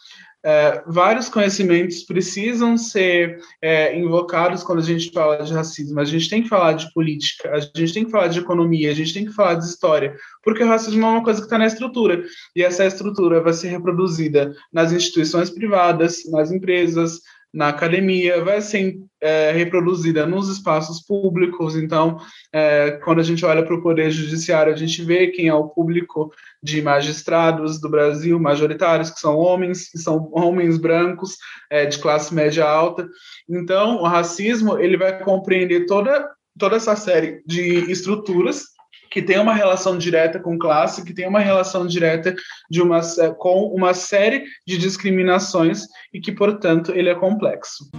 [0.45, 6.00] é, vários conhecimentos precisam ser é, invocados quando a gente fala de racismo.
[6.00, 8.95] A gente tem que falar de política, a gente tem que falar de economia, a
[8.95, 11.65] gente tem que falar de história, porque o racismo é uma coisa que está na
[11.65, 12.23] estrutura,
[12.56, 17.19] e essa estrutura vai ser reproduzida nas instituições privadas, nas empresas,
[17.54, 21.76] na academia, vai ser é, reproduzida nos espaços públicos.
[21.76, 22.18] Então,
[22.54, 25.68] é, quando a gente olha para o Poder Judiciário, a gente vê quem é o
[25.68, 26.32] público
[26.62, 31.38] de magistrados do Brasil, majoritários, que são homens, que são homens brancos,
[31.70, 33.08] é, de classe média alta.
[33.50, 38.77] Então, o racismo ele vai compreender toda, toda essa série de estruturas
[39.10, 42.36] que tem uma relação direta com classe, que tem uma relação direta
[42.70, 43.02] de uma,
[43.38, 47.89] com uma série de discriminações e que, portanto, ele é complexo.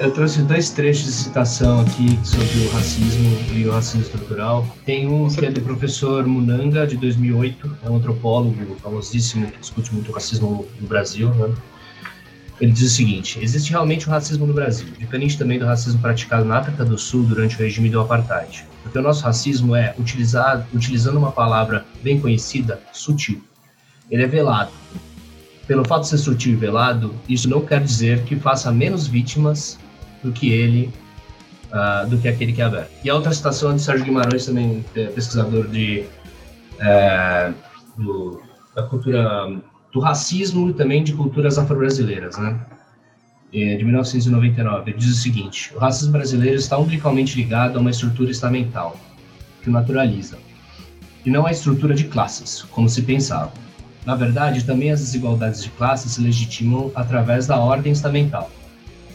[0.00, 4.64] Eu trouxe dois trechos de citação aqui sobre o racismo e o racismo estrutural.
[4.84, 9.92] Tem um que é do professor Munanga, de 2008, é um antropólogo famosíssimo que discute
[9.92, 11.52] muito o racismo no Brasil, né?
[12.60, 16.44] Ele diz o seguinte: existe realmente o racismo no Brasil, diferente também do racismo praticado
[16.44, 18.64] na África do Sul durante o regime do apartheid.
[18.82, 23.42] Porque o nosso racismo é, utilizado, utilizando uma palavra bem conhecida, sutil.
[24.10, 24.72] Ele é velado.
[25.66, 29.78] Pelo fato de ser sutil e velado, isso não quer dizer que faça menos vítimas
[30.22, 30.90] do que ele,
[31.66, 32.90] uh, do que aquele que é aberto.
[33.04, 36.04] E a outra citação é de Sérgio Guimarães, também é pesquisador de,
[36.80, 37.52] é,
[37.98, 38.40] do,
[38.74, 39.60] da cultura
[39.92, 42.58] do racismo e também de culturas afro-brasileiras, né?
[43.52, 44.90] É, de 1999.
[44.90, 48.96] Ele diz o seguinte: o racismo brasileiro está umbilicalmente ligado a uma estrutura estamental,
[49.62, 50.38] que o naturaliza,
[51.24, 53.52] e não a estrutura de classes, como se pensava.
[54.04, 58.50] Na verdade, também as desigualdades de classes se legitimam através da ordem estamental.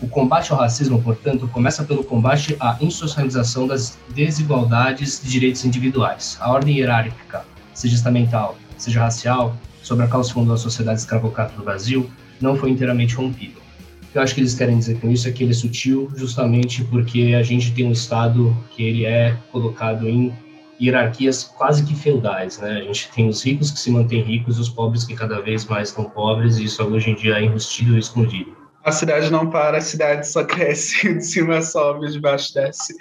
[0.02, 6.38] O combate ao racismo, portanto, começa pelo combate à insocialização das desigualdades de direitos individuais.
[6.42, 11.56] A ordem hierárquica, seja estamental, seja racial, sobre a qual se fundou a sociedade escravocrata
[11.56, 12.10] do Brasil,
[12.42, 13.60] não foi inteiramente rompida.
[14.02, 16.12] O que eu acho que eles querem dizer com isso é que ele é sutil
[16.16, 20.34] justamente porque a gente tem um Estado que ele é colocado em
[20.82, 22.80] hierarquias quase que feudais, né?
[22.80, 25.90] A gente tem os ricos que se mantêm ricos os pobres que cada vez mais
[25.90, 28.63] estão pobres, e isso hoje em dia é enrustido e escondido.
[28.84, 32.94] A cidade não para, a cidade só cresce, de cima sobe, de baixo desce.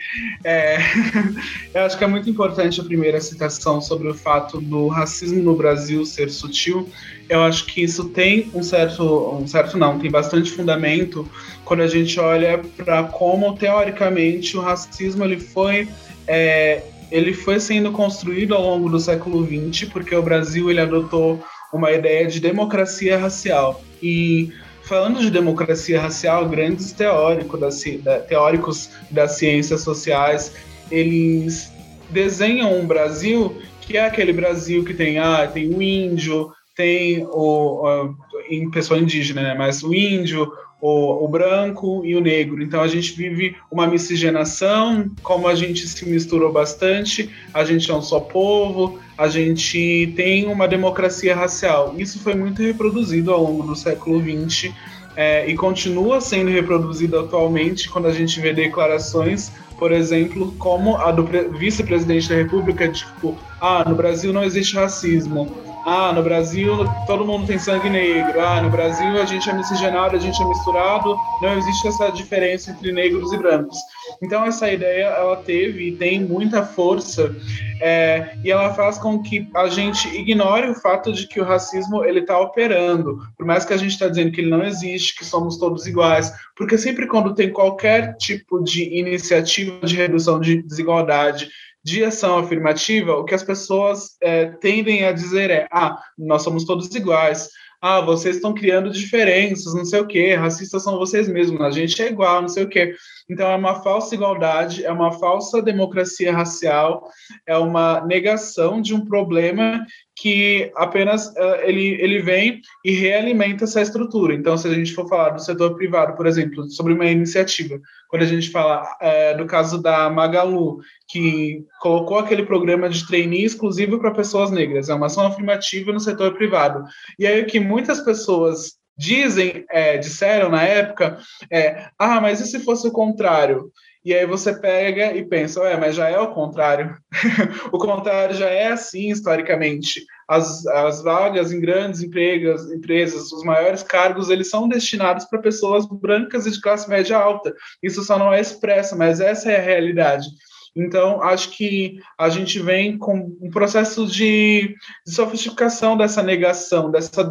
[0.44, 0.78] É,
[1.74, 5.56] eu acho que é muito importante a primeira citação sobre o fato do racismo no
[5.56, 6.88] Brasil ser sutil.
[7.28, 9.04] Eu acho que isso tem um certo,
[9.34, 11.28] um certo não, tem bastante fundamento
[11.64, 15.88] quando a gente olha para como teoricamente o racismo ele foi
[16.26, 21.44] é, ele foi sendo construído ao longo do século XX, porque o Brasil ele adotou
[21.72, 24.50] uma ideia de democracia racial e
[24.82, 27.84] falando de democracia racial, grandes teóricos das,
[28.28, 30.54] teóricos das ciências sociais,
[30.90, 31.72] eles
[32.10, 38.14] desenham um Brasil que é aquele Brasil que tem, ah, tem o índio, tem o,
[38.48, 39.54] em pessoa indígena, né?
[39.54, 40.50] mas o índio,
[40.82, 42.60] o, o, branco e o negro.
[42.60, 47.94] Então a gente vive uma miscigenação, como a gente se misturou bastante, a gente é
[47.94, 51.94] um só povo, a gente tem uma democracia racial.
[51.96, 54.72] Isso foi muito reproduzido ao longo do século XX
[55.14, 61.12] é, e continua sendo reproduzido atualmente quando a gente vê declarações, por exemplo, como a
[61.12, 61.22] do
[61.56, 66.72] vice-presidente da República, tipo, ah, no Brasil não existe racismo ah, no Brasil
[67.06, 68.40] todo mundo tem sangue negro.
[68.40, 71.16] Ah, no Brasil a gente é miscigenado, a gente é misturado.
[71.40, 73.78] Não existe essa diferença entre negros e brancos.
[74.22, 77.34] Então essa ideia ela teve e tem muita força
[77.80, 82.04] é, e ela faz com que a gente ignore o fato de que o racismo
[82.04, 85.24] ele está operando, por mais que a gente está dizendo que ele não existe, que
[85.24, 91.48] somos todos iguais, porque sempre quando tem qualquer tipo de iniciativa de redução de desigualdade,
[91.84, 96.64] de ação afirmativa, o que as pessoas é, tendem a dizer é: ah, nós somos
[96.64, 97.48] todos iguais,
[97.80, 102.00] ah, vocês estão criando diferenças, não sei o quê, racistas são vocês mesmos, a gente
[102.00, 102.94] é igual, não sei o quê.
[103.28, 107.10] Então é uma falsa igualdade, é uma falsa democracia racial,
[107.44, 109.84] é uma negação de um problema
[110.22, 114.32] que apenas uh, ele, ele vem e realimenta essa estrutura.
[114.32, 118.22] Então, se a gente for falar do setor privado, por exemplo, sobre uma iniciativa, quando
[118.22, 123.98] a gente fala uh, do caso da Magalu, que colocou aquele programa de trainee exclusivo
[123.98, 126.84] para pessoas negras, é uma ação afirmativa no setor privado.
[127.18, 131.18] E aí o que muitas pessoas dizem, é, disseram na época,
[131.50, 133.72] é, ah, mas e se fosse o contrário?
[134.04, 136.96] E aí você pega e pensa, ué, mas já é o contrário.
[137.70, 140.04] o contrário já é assim historicamente.
[140.28, 145.86] As, as vagas em grandes empregas, empresas, os maiores cargos, eles são destinados para pessoas
[145.86, 147.54] brancas e de classe média alta.
[147.80, 150.26] Isso só não é expresso, mas essa é a realidade.
[150.74, 154.74] Então, acho que a gente vem com um processo de,
[155.06, 157.22] de sofisticação dessa negação, dessa,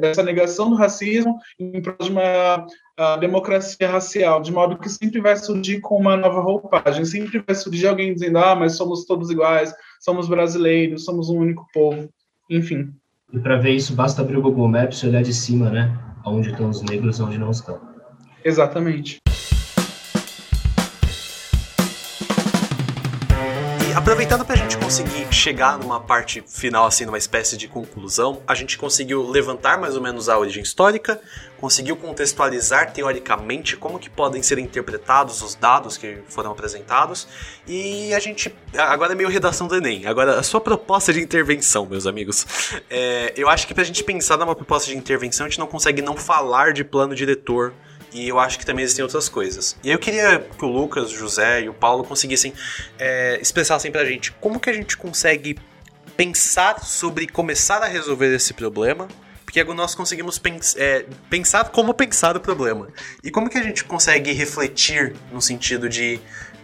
[0.00, 2.66] dessa negação do racismo em prol de uma
[3.18, 7.88] democracia racial, de modo que sempre vai surgir com uma nova roupagem, sempre vai surgir
[7.88, 12.08] alguém dizendo, ah, mas somos todos iguais, somos brasileiros, somos um único povo,
[12.50, 12.92] enfim.
[13.32, 15.98] E para ver isso, basta abrir o Google Maps e olhar de cima, né?
[16.24, 17.80] Onde estão os negros e onde não estão.
[18.44, 19.21] Exatamente.
[23.94, 28.54] Aproveitando para a gente conseguir chegar numa parte final, assim, numa espécie de conclusão, a
[28.54, 31.20] gente conseguiu levantar mais ou menos a origem histórica,
[31.58, 37.28] conseguiu contextualizar teoricamente como que podem ser interpretados os dados que foram apresentados
[37.66, 40.06] e a gente agora é meio redação do Enem.
[40.06, 42.46] Agora a sua proposta de intervenção, meus amigos,
[42.90, 45.66] é, eu acho que para a gente pensar numa proposta de intervenção a gente não
[45.66, 47.72] consegue não falar de plano diretor
[48.12, 49.76] e eu acho que também existem outras coisas.
[49.82, 52.52] E eu queria que o Lucas, o José e o Paulo conseguissem
[52.98, 55.58] é, expressassem pra gente como que a gente consegue
[56.16, 59.08] pensar sobre começar a resolver esse problema
[59.52, 62.88] porque nós conseguimos pens é, pensar como pensar o problema.
[63.22, 66.18] E como que a gente consegue refletir no sentido de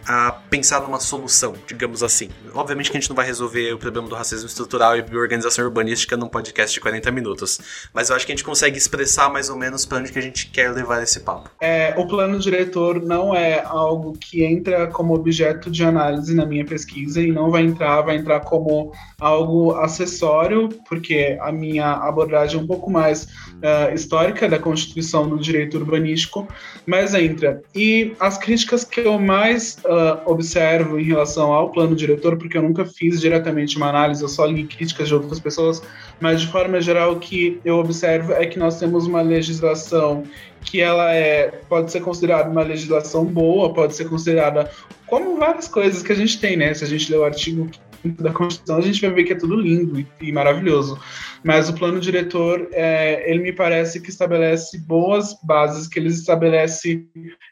[0.09, 2.29] a pensar numa solução, digamos assim.
[2.55, 6.17] Obviamente que a gente não vai resolver o problema do racismo estrutural e organização urbanística
[6.17, 9.55] num podcast de 40 minutos, mas eu acho que a gente consegue expressar mais ou
[9.55, 11.51] menos para onde que a gente quer levar esse papo.
[11.61, 16.65] É, o plano diretor não é algo que entra como objeto de análise na minha
[16.65, 22.63] pesquisa e não vai entrar, vai entrar como algo acessório, porque a minha abordagem é
[22.63, 26.47] um pouco mais uh, histórica da Constituição do Direito Urbanístico,
[26.87, 27.61] mas entra.
[27.75, 32.61] E as críticas que eu mais uh, observo em relação ao plano diretor, porque eu
[32.61, 35.81] nunca fiz diretamente uma análise, eu só li críticas de outras pessoas,
[36.19, 40.23] mas de forma geral o que eu observo é que nós temos uma legislação
[40.61, 44.69] que ela é pode ser considerada uma legislação boa, pode ser considerada
[45.07, 46.73] como várias coisas que a gente tem, né?
[46.73, 47.69] Se a gente ler o artigo
[48.03, 50.99] da Constituição, a gente vai ver que é tudo lindo e, e maravilhoso.
[51.43, 57.05] Mas o plano diretor, é, ele me parece que estabelece boas bases, que ele estabelece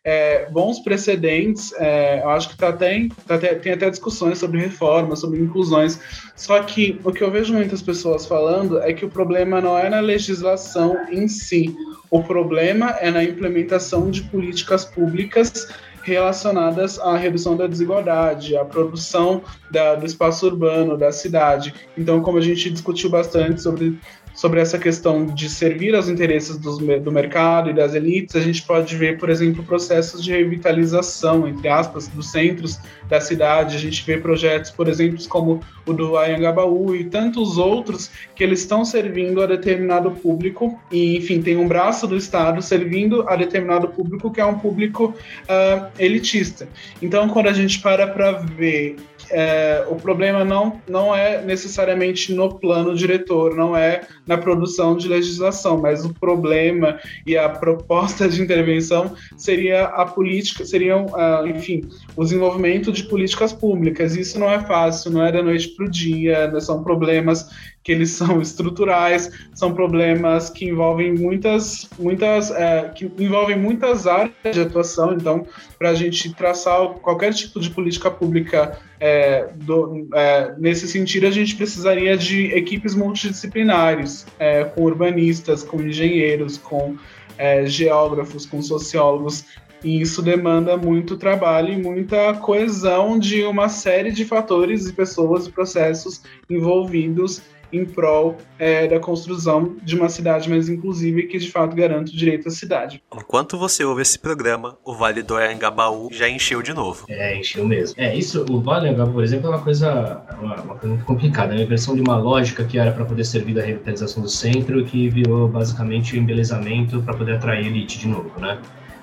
[0.04, 1.74] é, bons precedentes.
[1.78, 6.00] É, eu acho que tá até, tá até, tem até discussões sobre reformas, sobre inclusões.
[6.36, 9.90] Só que o que eu vejo muitas pessoas falando é que o problema não é
[9.90, 11.74] na legislação em si.
[12.10, 15.68] O problema é na implementação de políticas públicas
[16.08, 21.74] relacionadas à redução da desigualdade, à produção da, do espaço urbano, da cidade.
[21.98, 24.00] Então, como a gente discutiu bastante sobre
[24.38, 28.62] sobre essa questão de servir aos interesses dos, do mercado e das elites, a gente
[28.62, 32.80] pode ver, por exemplo, processos de revitalização, entre aspas, dos centros
[33.10, 33.76] da cidade.
[33.76, 38.60] A gente vê projetos, por exemplo, como o do Ayangabaú e tantos outros que eles
[38.60, 43.88] estão servindo a determinado público e, enfim, tem um braço do Estado servindo a determinado
[43.88, 45.16] público que é um público
[45.46, 46.70] uh, elitista.
[47.02, 48.98] Então, quando a gente para para ver
[49.30, 55.08] é, o problema não, não é necessariamente no plano diretor, não é na produção de
[55.08, 61.88] legislação, mas o problema e a proposta de intervenção seria a política, seriam, uh, enfim,
[62.16, 64.16] o desenvolvimento de políticas públicas.
[64.16, 67.50] Isso não é fácil, não é da noite para o dia, são problemas
[67.88, 74.34] que eles são estruturais, são problemas que envolvem muitas, muitas, é, que envolvem muitas áreas
[74.52, 75.14] de atuação.
[75.14, 75.48] Então,
[75.80, 81.32] para a gente traçar qualquer tipo de política pública é, do, é, nesse sentido, a
[81.32, 86.98] gente precisaria de equipes multidisciplinares, é, com urbanistas, com engenheiros, com
[87.38, 89.46] é, geógrafos, com sociólogos,
[89.82, 95.48] e isso demanda muito trabalho e muita coesão de uma série de fatores e pessoas
[95.48, 101.38] e processos envolvidos em prol é, da construção de uma cidade mais inclusiva e que
[101.38, 103.02] de fato garanta o direito à cidade.
[103.14, 107.06] Enquanto você ouve esse programa, o Vale do Anhangabaú já encheu de novo.
[107.10, 107.96] É, encheu mesmo.
[107.98, 111.06] É, isso, o Vale do Anhangabaú, por exemplo, é uma coisa, uma, uma coisa muito
[111.06, 111.54] complicada.
[111.54, 114.84] É uma versão de uma lógica que era para poder servir da revitalização do centro
[114.86, 118.60] que virou basicamente o embelezamento para poder atrair elite de novo, né?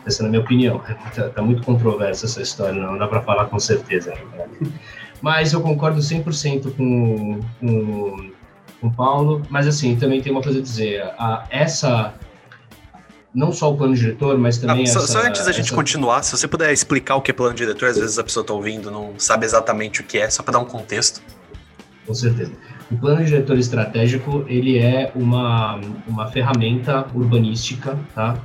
[0.07, 0.81] Essa é a minha opinião.
[1.15, 4.15] Tá, tá muito controversa essa história, não dá para falar com certeza.
[4.33, 4.71] Né?
[5.23, 8.31] Mas eu concordo 100% com, com
[8.85, 11.03] com Paulo, mas assim, também tem uma coisa a dizer.
[11.19, 12.13] A, essa.
[13.35, 14.85] Não só o plano diretor, mas também.
[14.85, 15.53] Ah, só, essa, só antes da essa...
[15.55, 18.43] gente continuar, se você puder explicar o que é plano diretor, às vezes a pessoa
[18.43, 21.21] está ouvindo não sabe exatamente o que é, só para dar um contexto.
[22.07, 22.53] Com certeza.
[22.93, 28.37] O plano diretor estratégico ele é uma, uma ferramenta urbanística, tá?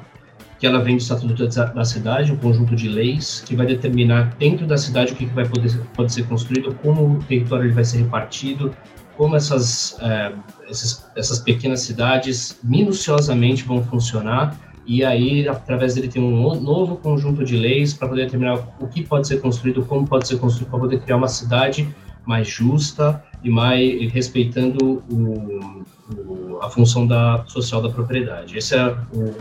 [0.57, 4.67] que ela vem do Estatuto da Cidade, um conjunto de leis que vai determinar dentro
[4.67, 7.99] da cidade o que vai poder pode ser construído, como o território ele vai ser
[7.99, 8.75] repartido,
[9.19, 10.31] como essas, é,
[10.69, 14.57] essas, essas pequenas cidades minuciosamente vão funcionar
[14.87, 19.03] e aí, através dele, tem um novo conjunto de leis para poder determinar o que
[19.03, 21.93] pode ser construído, como pode ser construído, para poder criar uma cidade
[22.25, 25.83] mais justa e mais respeitando o,
[26.15, 28.57] o, a função da, social da propriedade.
[28.57, 29.35] Esse é o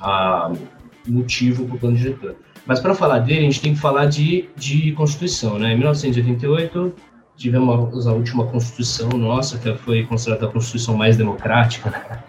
[0.00, 0.52] a,
[1.06, 2.36] motivo para o plano diretor.
[2.66, 5.58] Mas para falar dele, a gente tem que falar de, de Constituição.
[5.58, 5.72] Né?
[5.72, 6.94] Em 1988,
[7.38, 11.88] tivemos a última Constituição nossa, que foi considerada a Constituição mais democrática.
[11.88, 12.22] Né?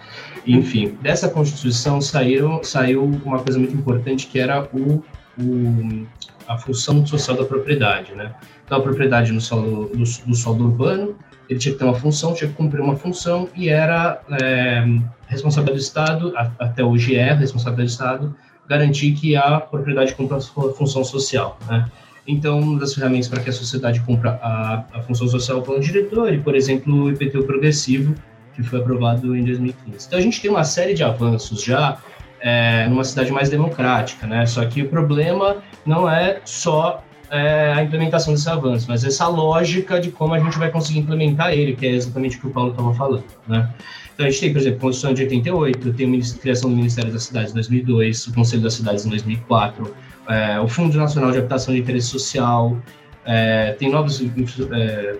[0.45, 5.03] Enfim, dessa Constituição saiu, saiu uma coisa muito importante, que era o,
[5.37, 6.07] o
[6.47, 8.13] a função social da propriedade.
[8.15, 8.33] Né?
[8.65, 11.15] Então, a propriedade no solo, no, no solo urbano,
[11.47, 15.77] ele tinha que ter uma função, tinha que cumprir uma função, e era é, do
[15.77, 18.35] Estado, a, até hoje é responsabilidade do Estado,
[18.67, 21.57] garantir que a propriedade cumpra a sua função social.
[21.67, 21.85] Né?
[22.29, 25.63] Então, uma das ferramentas para que a sociedade cumpra a, a função social é o
[25.63, 28.13] plano diretor e, por exemplo, o IPTU progressivo,
[28.53, 30.05] que foi aprovado em 2015.
[30.07, 31.97] Então, a gente tem uma série de avanços já
[32.39, 34.45] é, numa cidade mais democrática, né?
[34.45, 39.99] Só que o problema não é só é, a implementação desse avanço, mas essa lógica
[39.99, 42.69] de como a gente vai conseguir implementar ele, que é exatamente o que o Paulo
[42.69, 43.73] estava falando, né?
[44.13, 47.11] Então a gente tem, por exemplo, a Constituição de 88, tem a criação do Ministério
[47.11, 49.95] das Cidades em 2002, o Conselho das Cidades em 2004,
[50.29, 52.77] é, o Fundo Nacional de Habitação de Interesse Social,
[53.25, 55.15] é, tem novas é,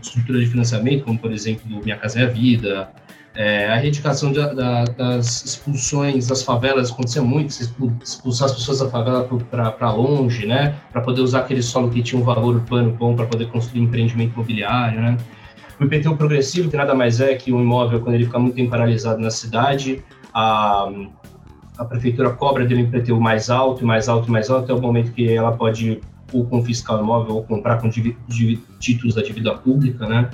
[0.00, 2.88] estruturas de financiamento, como por exemplo Minha Casa é a Vida,
[3.34, 7.50] é, a erradicação de, da, das expulsões das favelas acontecia muito,
[8.02, 12.20] expulsar as pessoas da favela para longe, né, para poder usar aquele solo que tinha
[12.20, 15.16] um valor urbano bom para poder construir empreendimento imobiliário, né.
[15.78, 18.70] O IPTU progressivo, que nada mais é que um imóvel quando ele fica muito tempo
[18.70, 20.88] paralisado na cidade, a,
[21.78, 25.12] a prefeitura cobra dele um IPTU mais alto, mais alto, mais alto, até o momento
[25.12, 26.00] que ela pode
[26.32, 30.30] ou confiscar o imóvel ou comprar com títulos da dívida pública, né.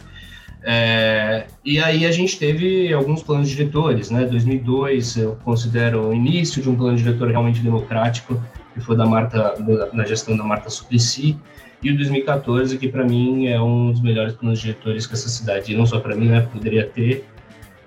[0.65, 4.25] É, e aí a gente teve alguns planos diretores, né?
[4.25, 8.41] 2002 eu considero o início de um plano diretor realmente democrático,
[8.73, 9.55] que foi da Marta,
[9.93, 11.37] na gestão da Marta Suplicy,
[11.83, 15.77] e o 2014 que para mim é um dos melhores planos diretores que essa cidade,
[15.77, 17.25] não só para mim, né, poderia ter.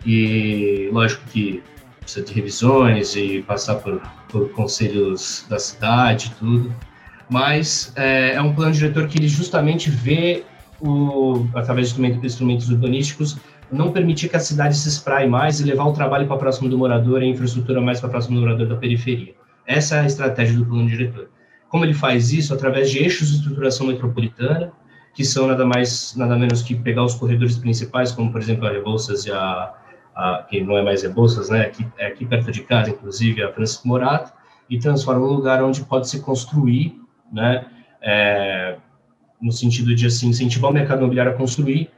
[0.06, 1.64] E lógico que
[2.06, 6.74] precisa de revisões e passar por, por conselhos da cidade, tudo.
[7.30, 10.43] Mas é, é um plano diretor que ele justamente vê
[10.80, 13.38] o, através de instrumentos urbanísticos,
[13.72, 16.78] não permitir que a cidade se espraie mais e levar o trabalho para próximo do
[16.78, 19.34] morador e a infraestrutura mais para próximo do morador da periferia.
[19.66, 21.30] Essa é a estratégia do plano diretor.
[21.68, 22.53] Como ele faz isso?
[22.53, 24.72] Através de eixos de estruturação metropolitana,
[25.16, 28.72] que são nada mais, nada menos que pegar os corredores principais, como por exemplo a
[28.72, 29.74] Rebouças e a,
[30.16, 33.51] a que não é mais Rebouças, né, aqui, é aqui perto de casa, inclusive a
[33.51, 34.32] Francisco Morato,
[34.70, 36.99] e transforma um lugar onde pode se construir,
[37.32, 37.66] né,
[38.01, 38.78] é,
[39.41, 41.89] no sentido de assim, incentivar o mercado imobiliário a construir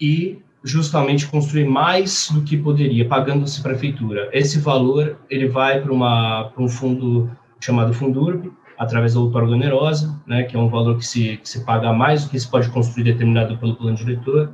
[0.00, 4.28] e justamente construir mais do que poderia, pagando-se prefeitura.
[4.32, 10.56] Esse valor ele vai para um fundo chamado Fundurb, através da outorga onerosa, né, que
[10.56, 13.56] é um valor que se, que se paga mais do que se pode construir determinado
[13.58, 14.52] pelo plano diretor,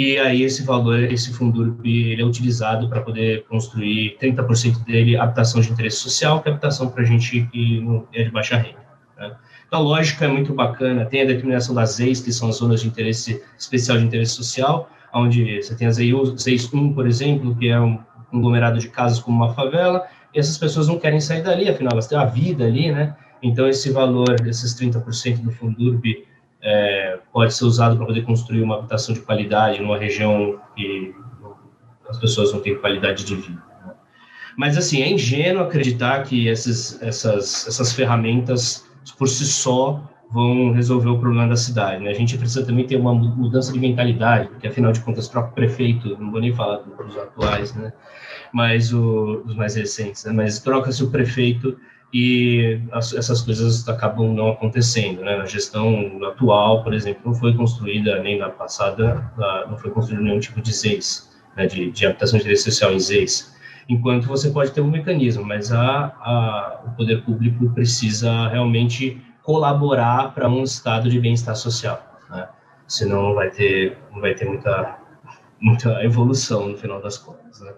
[0.00, 5.60] e aí esse valor, esse Fundurb, ele é utilizado para poder construir 30% dele habitação
[5.60, 7.84] de interesse social, que é habitação para gente que
[8.14, 8.78] é de baixa renda.
[9.18, 9.36] Né?
[9.66, 11.04] Então, a lógica é muito bacana.
[11.04, 14.88] Tem a determinação das EIs, que são as zonas de interesse especial de interesse social,
[15.12, 17.98] onde você tem as EIs 1, por exemplo, que é um
[18.30, 22.06] conglomerado de casas como uma favela, e essas pessoas não querem sair dali, afinal, elas
[22.06, 23.14] têm a vida ali, né?
[23.42, 26.24] Então, esse valor desses 30% do Fundurb
[26.62, 31.14] é, pode ser usado para poder construir uma habitação de qualidade numa região que
[32.08, 33.62] as pessoas não têm qualidade de vida.
[33.86, 33.92] Né?
[34.56, 38.86] Mas, assim, é ingênuo acreditar que essas, essas, essas ferramentas
[39.16, 42.04] por si só vão resolver o problema da cidade.
[42.04, 42.10] Né?
[42.10, 45.54] A gente precisa também ter uma mudança de mentalidade, porque afinal de contas o próprio
[45.54, 47.92] prefeito, não vou nem falar dos atuais, né?
[48.52, 50.32] mas o, os mais recentes, né?
[50.32, 51.76] mas troca-se o prefeito
[52.12, 55.22] e as, essas coisas acabam não acontecendo.
[55.22, 55.36] Né?
[55.36, 59.30] A gestão atual, por exemplo, não foi construída, nem na passada,
[59.68, 61.66] não foi construído nenhum tipo de ZEIS, né?
[61.66, 63.50] de, de habitação de direito social em ZEIS
[63.90, 70.32] enquanto você pode ter um mecanismo, mas a, a, o poder público precisa realmente colaborar
[70.32, 72.00] para um estado de bem-estar social,
[72.30, 72.48] né?
[72.86, 74.96] senão não vai ter, não vai ter muita,
[75.60, 77.60] muita evolução no final das contas.
[77.60, 77.72] Né?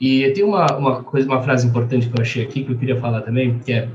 [0.00, 3.00] E tem uma, uma, coisa, uma frase importante que eu achei aqui que eu queria
[3.00, 3.88] falar também, que é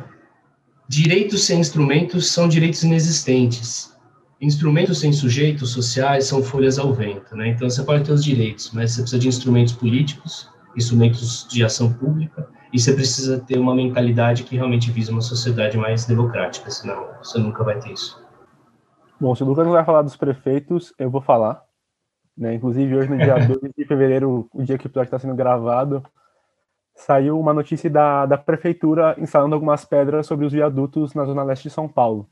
[0.88, 3.94] direitos sem instrumentos são direitos inexistentes.
[4.42, 7.50] Instrumentos sem sujeitos sociais são folhas ao vento, né?
[7.50, 11.92] Então você pode ter os direitos, mas você precisa de instrumentos políticos instrumentos de ação
[11.94, 17.08] pública, e você precisa ter uma mentalidade que realmente visa uma sociedade mais democrática, senão
[17.22, 18.22] você nunca vai ter isso.
[19.20, 21.63] Bom, se o Lucas não vai falar dos prefeitos, eu vou falar.
[22.38, 22.56] Né?
[22.56, 26.04] Inclusive, hoje, no dia 2 de fevereiro, o dia que o episódio está sendo gravado,
[26.96, 31.64] saiu uma notícia da, da prefeitura instalando algumas pedras sobre os viadutos na zona leste
[31.64, 32.28] de São Paulo.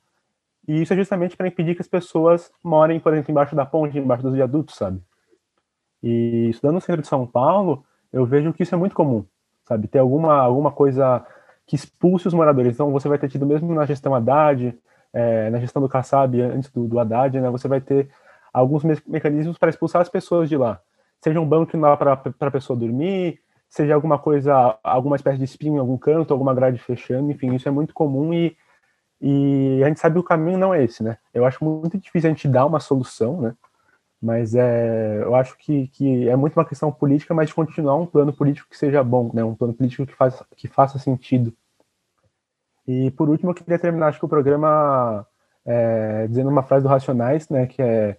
[0.67, 3.97] E isso é justamente para impedir que as pessoas morem, por exemplo, embaixo da ponte,
[3.97, 5.01] embaixo dos viadutos, sabe?
[6.03, 7.83] E estudando no centro de São Paulo,
[8.13, 9.25] eu vejo que isso é muito comum,
[9.67, 9.87] sabe?
[9.87, 11.25] Ter alguma, alguma coisa
[11.65, 12.73] que expulse os moradores.
[12.73, 14.77] Então, você vai ter tido, mesmo na gestão Haddad,
[15.13, 18.09] é, na gestão do Kassab, antes do, do Haddad, né, você vai ter
[18.53, 20.81] alguns me mecanismos para expulsar as pessoas de lá.
[21.23, 23.39] Seja um banco que não dá para a pessoa dormir,
[23.69, 27.67] seja alguma coisa, alguma espécie de espinho em algum canto, alguma grade fechando, enfim, isso
[27.67, 28.57] é muito comum e,
[29.21, 31.17] e a gente sabe que o caminho não é esse, né?
[31.33, 33.55] Eu acho muito difícil a gente dar uma solução, né?
[34.21, 38.05] Mas é, eu acho que, que é muito uma questão política, mas de continuar um
[38.05, 39.43] plano político que seja bom, né?
[39.43, 41.51] um plano político que, faz, que faça sentido.
[42.87, 45.25] E por último, eu queria terminar acho que o programa
[45.65, 48.17] é, dizendo uma frase do Racionais, né, que é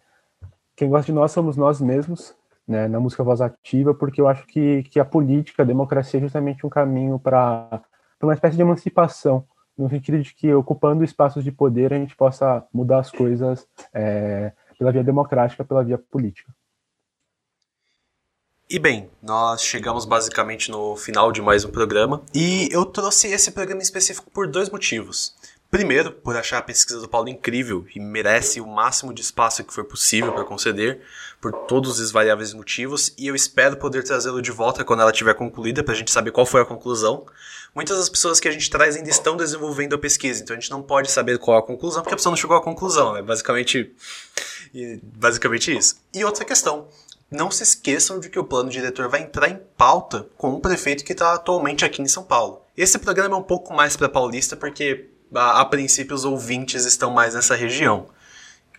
[0.76, 2.34] quem gosta de nós somos nós mesmos,
[2.66, 6.22] né, na música voz ativa, porque eu acho que, que a política, a democracia é
[6.22, 7.82] justamente um caminho para
[8.22, 9.46] uma espécie de emancipação,
[9.76, 14.52] no sentido de que ocupando espaços de poder a gente possa mudar as coisas é,
[14.78, 16.52] pela via democrática, pela via política.
[18.70, 23.52] E bem, nós chegamos basicamente no final de mais um programa e eu trouxe esse
[23.52, 25.34] programa específico por dois motivos.
[25.72, 29.72] Primeiro, por achar a pesquisa do Paulo incrível e merece o máximo de espaço que
[29.72, 31.00] for possível para conceder,
[31.40, 35.32] por todos os variáveis motivos, e eu espero poder trazê-lo de volta quando ela estiver
[35.32, 37.24] concluída, para a gente saber qual foi a conclusão.
[37.74, 40.70] Muitas das pessoas que a gente traz ainda estão desenvolvendo a pesquisa, então a gente
[40.70, 43.26] não pode saber qual a conclusão, porque a pessoa não chegou à conclusão, é né?
[43.26, 43.96] basicamente,
[45.02, 45.96] basicamente isso.
[46.12, 46.86] E outra questão,
[47.30, 51.02] não se esqueçam de que o plano diretor vai entrar em pauta com o prefeito
[51.02, 52.60] que está atualmente aqui em São Paulo.
[52.76, 57.10] Esse programa é um pouco mais para paulista porque a, a, princípio os ouvintes estão
[57.10, 58.06] mais nessa região.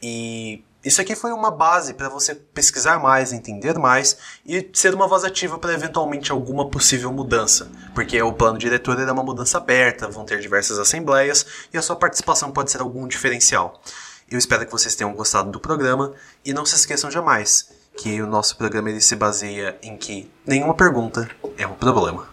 [0.01, 5.07] E isso aqui foi uma base para você pesquisar mais, entender mais e ser uma
[5.07, 10.09] voz ativa para eventualmente alguma possível mudança, porque o plano diretor é uma mudança aberta,
[10.09, 13.81] vão ter diversas assembleias e a sua participação pode ser algum diferencial.
[14.29, 18.27] Eu espero que vocês tenham gostado do programa e não se esqueçam jamais que o
[18.27, 22.32] nosso programa ele se baseia em que nenhuma pergunta é um problema.